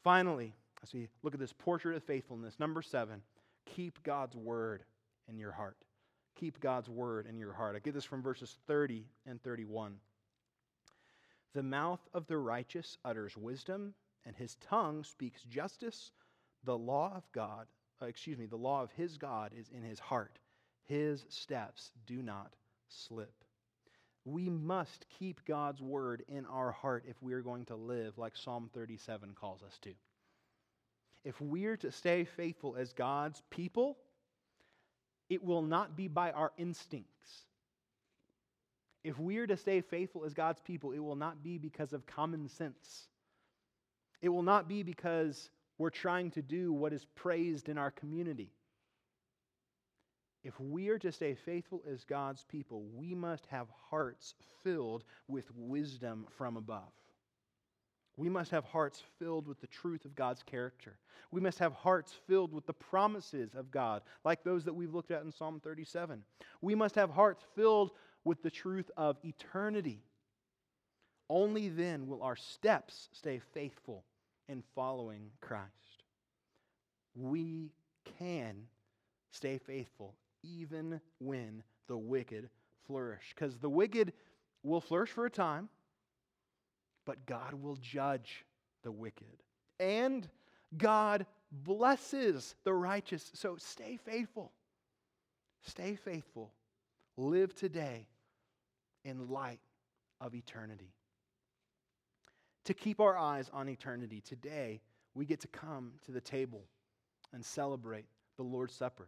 [0.04, 0.54] Finally,
[0.84, 3.24] as we look at this portrait of faithfulness, number seven,
[3.66, 4.84] keep God's word
[5.28, 5.78] in your heart.
[6.36, 7.76] Keep God's word in your heart.
[7.76, 9.96] I get this from verses 30 and 31.
[11.56, 13.96] The mouth of the righteous utters wisdom,
[14.26, 16.12] and his tongue speaks justice.
[16.66, 17.68] The law of God,
[18.02, 20.38] uh, excuse me, the law of his God is in his heart.
[20.86, 22.54] His steps do not
[22.90, 23.34] slip.
[24.24, 28.36] We must keep God's word in our heart if we are going to live like
[28.36, 29.92] Psalm 37 calls us to.
[31.24, 33.98] If we're to stay faithful as God's people,
[35.30, 37.46] it will not be by our instincts.
[39.04, 42.08] If we are to stay faithful as God's people, it will not be because of
[42.08, 43.08] common sense.
[44.22, 48.52] It will not be because we're trying to do what is praised in our community.
[50.46, 55.46] If we are to stay faithful as God's people, we must have hearts filled with
[55.56, 56.94] wisdom from above.
[58.16, 61.00] We must have hearts filled with the truth of God's character.
[61.32, 65.10] We must have hearts filled with the promises of God, like those that we've looked
[65.10, 66.22] at in Psalm 37.
[66.62, 67.90] We must have hearts filled
[68.24, 70.04] with the truth of eternity.
[71.28, 74.06] Only then will our steps stay faithful
[74.48, 76.04] in following Christ.
[77.16, 77.72] We
[78.20, 78.68] can
[79.32, 80.14] stay faithful
[80.46, 82.50] even when the wicked
[82.88, 83.34] flourish.
[83.36, 84.14] Because the wicked
[84.64, 85.70] will flourish for a time,
[87.06, 88.46] but God will judge
[88.84, 89.44] the wicked.
[89.80, 90.28] And
[90.78, 93.32] God blesses the righteous.
[93.34, 94.52] So stay faithful.
[95.62, 96.52] Stay faithful.
[97.18, 98.08] Live today
[99.04, 99.60] in light
[100.20, 100.94] of eternity.
[102.66, 104.82] To keep our eyes on eternity, today
[105.14, 106.64] we get to come to the table
[107.34, 108.06] and celebrate
[108.38, 109.08] the Lord's Supper.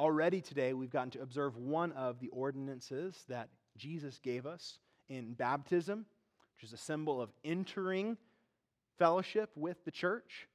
[0.00, 4.78] Already today, we've gotten to observe one of the ordinances that Jesus gave us
[5.10, 6.06] in baptism,
[6.54, 8.16] which is a symbol of entering
[8.98, 10.48] fellowship with the church.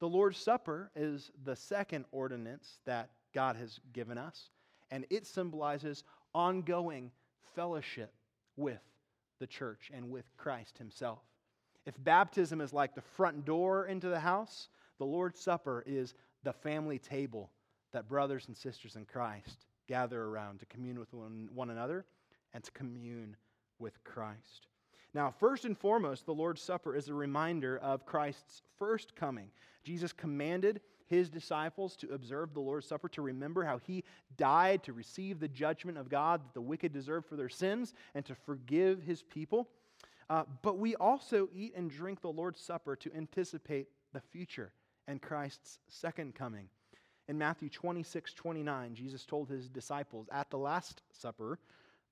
[0.00, 4.50] The Lord's Supper is the second ordinance that God has given us,
[4.90, 6.02] and it symbolizes
[6.34, 7.12] ongoing
[7.54, 8.12] fellowship
[8.56, 8.82] with
[9.38, 11.20] the church and with Christ Himself.
[11.86, 16.52] If baptism is like the front door into the house, the Lord's Supper is the
[16.52, 17.52] family table
[17.92, 22.04] that brothers and sisters in Christ gather around to commune with one, one another
[22.52, 23.36] and to commune
[23.78, 24.68] with Christ.
[25.14, 29.50] Now, first and foremost, the Lord's Supper is a reminder of Christ's first coming.
[29.82, 34.04] Jesus commanded his disciples to observe the Lord's Supper, to remember how he
[34.36, 38.24] died to receive the judgment of God that the wicked deserve for their sins, and
[38.26, 39.68] to forgive his people.
[40.28, 44.72] Uh, but we also eat and drink the Lord's Supper to anticipate the future
[45.06, 46.68] and Christ's second coming.
[47.28, 51.58] In Matthew 26, 29, Jesus told his disciples at the Last Supper,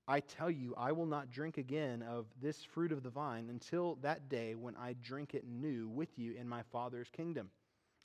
[0.06, 3.96] I tell you, I will not drink again of this fruit of the vine until
[4.02, 7.48] that day when I drink it new with you in my Father's kingdom.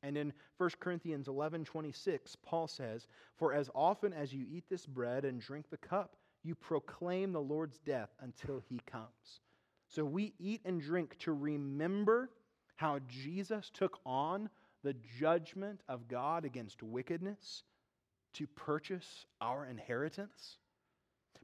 [0.04, 4.86] And in 1 Corinthians 11 26, Paul says, For as often as you eat this
[4.86, 9.42] bread and drink the cup, you proclaim the Lord's death until he comes.
[9.90, 12.30] So we eat and drink to remember
[12.78, 14.50] how Jesus took on
[14.84, 17.64] the judgment of God against wickedness
[18.34, 20.58] to purchase our inheritance.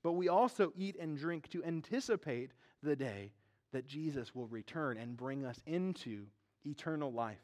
[0.03, 3.31] But we also eat and drink to anticipate the day
[3.73, 6.25] that Jesus will return and bring us into
[6.65, 7.37] eternal life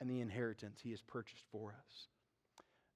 [0.00, 2.08] and the inheritance he has purchased for us.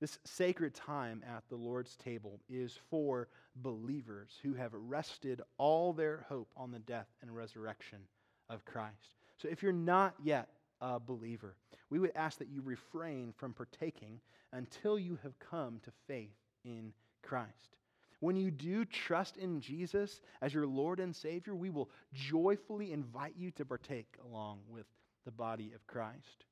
[0.01, 6.27] This sacred time at the Lord's table is for believers who have rested all their
[6.29, 7.99] hope on the death and resurrection
[8.51, 9.15] of Christ.
[9.37, 10.49] So if you're not yet
[10.83, 11.55] a believer,
[11.89, 14.21] we would ask that you refrain from partaking
[14.53, 17.77] until you have come to faith in Christ.
[18.21, 23.35] When you do trust in Jesus as your Lord and Savior, we will joyfully invite
[23.37, 24.87] you to partake along with
[25.25, 26.45] the body of Christ.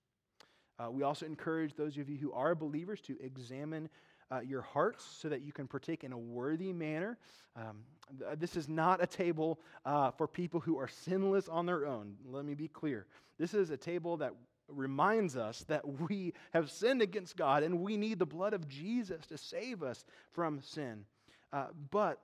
[0.78, 3.88] Uh, we also encourage those of you who are believers to examine
[4.30, 7.18] uh, your hearts so that you can partake in a worthy manner.
[7.56, 7.78] Um,
[8.18, 12.14] th- this is not a table uh, for people who are sinless on their own.
[12.24, 13.06] Let me be clear.
[13.38, 14.32] This is a table that
[14.68, 19.26] reminds us that we have sinned against God and we need the blood of Jesus
[19.26, 21.04] to save us from sin.
[21.52, 22.20] Uh, but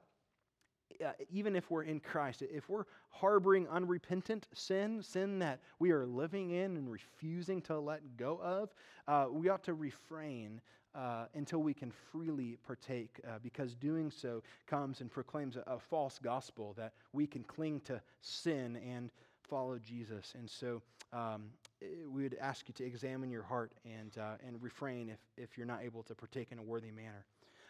[1.04, 6.06] uh, even if we're in Christ, if we're harboring unrepentant sin, sin that we are
[6.06, 8.74] living in and refusing to let go of,
[9.08, 10.60] uh, we ought to refrain
[10.96, 15.78] uh, until we can freely partake, uh, because doing so comes and proclaims a, a,
[15.78, 19.10] false gospel that we can cling to sin and
[19.42, 20.34] follow Jesus.
[20.38, 20.82] And so
[21.12, 21.44] um,
[21.82, 25.58] eh, we would ask you to examine your heart and, uh, and refrain if, if
[25.58, 27.26] you're not able to partake in a worthy manner.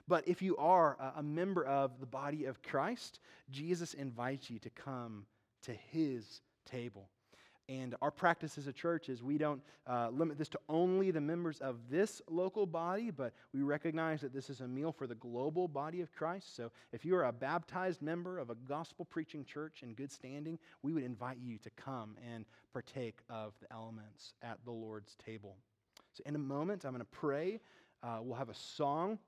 [0.08, 3.18] But if you are a member of the body of Christ,
[3.50, 5.26] Jesus invites you to come
[5.62, 7.08] to his table.
[7.68, 11.20] And our practice as a church is we don't uh, limit this to only the
[11.20, 15.16] members of this local body, but we recognize that this is a meal for the
[15.16, 16.54] global body of Christ.
[16.54, 20.60] So if you are a baptized member of a gospel preaching church in good standing,
[20.82, 25.56] we would invite you to come and partake of the elements at the Lord's table.
[26.12, 27.60] So in a moment, I'm going to pray.
[28.02, 29.18] Uh, we'll have a song.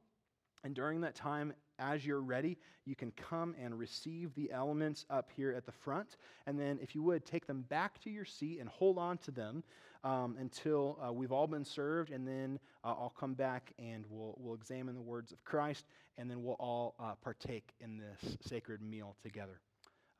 [0.64, 5.30] And during that time, as you're ready, you can come and receive the elements up
[5.36, 6.16] here at the front.
[6.46, 9.30] And then, if you would, take them back to your seat and hold on to
[9.30, 9.62] them
[10.04, 12.10] um, until uh, we've all been served.
[12.10, 15.86] And then uh, I'll come back and we'll, we'll examine the words of Christ.
[16.16, 19.60] And then we'll all uh, partake in this sacred meal together.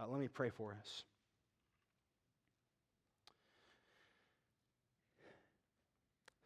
[0.00, 1.02] Uh, let me pray for us.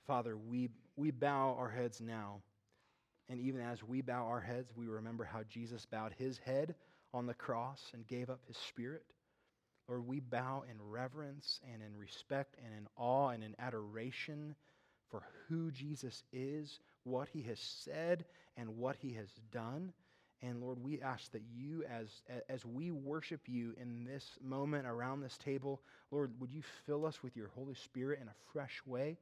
[0.06, 2.40] Father, we, we bow our heads now
[3.32, 6.74] and even as we bow our heads, we remember how Jesus bowed his head
[7.14, 9.06] on the cross and gave up his spirit.
[9.88, 14.54] Lord, we bow in reverence and in respect and in awe and in adoration
[15.10, 18.26] for who Jesus is, what he has said,
[18.58, 19.94] and what he has done.
[20.42, 22.08] And Lord, we ask that you, as,
[22.50, 25.80] as we worship you in this moment around this table,
[26.10, 29.16] Lord, would you fill us with your Holy Spirit in a fresh way,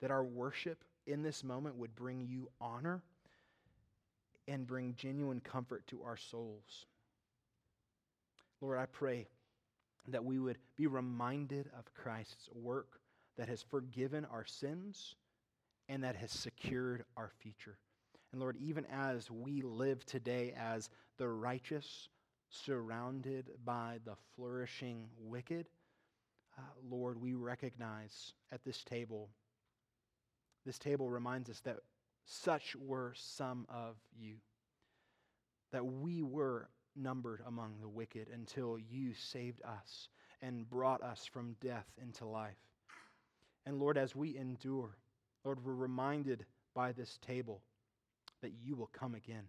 [0.00, 3.04] that our worship in this moment would bring you honor
[4.48, 6.86] and bring genuine comfort to our souls.
[8.60, 9.26] Lord, I pray
[10.08, 13.00] that we would be reminded of Christ's work
[13.36, 15.14] that has forgiven our sins
[15.88, 17.76] and that has secured our future.
[18.32, 22.08] And Lord, even as we live today as the righteous,
[22.50, 25.66] surrounded by the flourishing wicked,
[26.58, 29.28] uh, Lord, we recognize at this table,
[30.64, 31.78] this table reminds us that
[32.26, 34.34] such were some of you.
[35.72, 40.08] That we were numbered among the wicked until you saved us
[40.42, 42.56] and brought us from death into life.
[43.64, 44.96] And Lord, as we endure,
[45.44, 47.62] Lord, we're reminded by this table
[48.42, 49.44] that you will come again,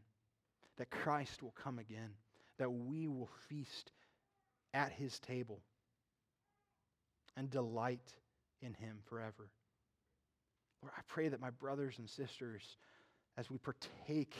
[0.77, 2.11] that Christ will come again,
[2.57, 3.91] that we will feast
[4.73, 5.61] at his table
[7.35, 8.13] and delight
[8.61, 9.49] in him forever.
[10.81, 12.77] Lord, I pray that my brothers and sisters,
[13.37, 14.35] as we partake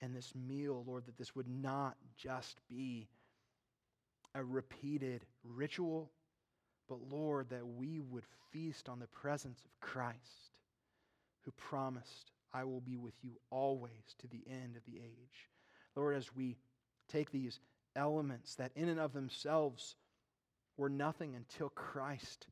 [0.00, 3.08] in this meal, Lord, that this would not just be
[4.34, 6.10] a repeated ritual,
[6.88, 10.52] but Lord, that we would feast on the presence of Christ,
[11.44, 15.48] who promised, I will be with you always to the end of the age.
[15.96, 16.56] Lord, as we
[17.08, 17.58] take these
[17.96, 19.96] elements that in and of themselves
[20.76, 22.46] were nothing until Christ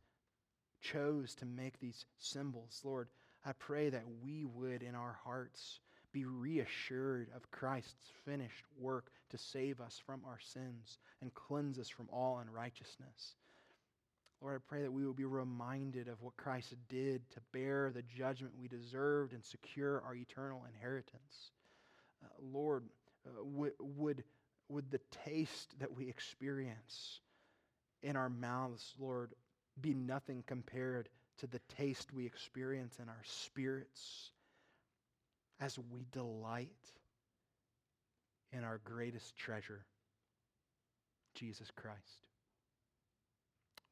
[0.80, 3.08] chose to make these symbols, Lord,
[3.46, 5.78] I pray that we would in our hearts
[6.12, 11.88] be reassured of Christ's finished work to save us from our sins and cleanse us
[11.88, 13.36] from all unrighteousness.
[14.40, 18.02] Lord, I pray that we will be reminded of what Christ did to bear the
[18.02, 21.52] judgment we deserved and secure our eternal inheritance.
[22.24, 22.84] Uh, Lord,
[23.26, 24.24] uh, w- would,
[24.68, 27.20] would the taste that we experience
[28.02, 29.34] in our mouths, Lord,
[29.80, 31.08] be nothing compared
[31.38, 34.30] to the taste we experience in our spirits
[35.60, 36.70] as we delight
[38.52, 39.84] in our greatest treasure,
[41.34, 42.26] Jesus Christ.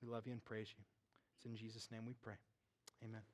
[0.03, 0.85] We love you and praise you.
[1.37, 2.35] It's in Jesus' name we pray.
[3.03, 3.34] Amen.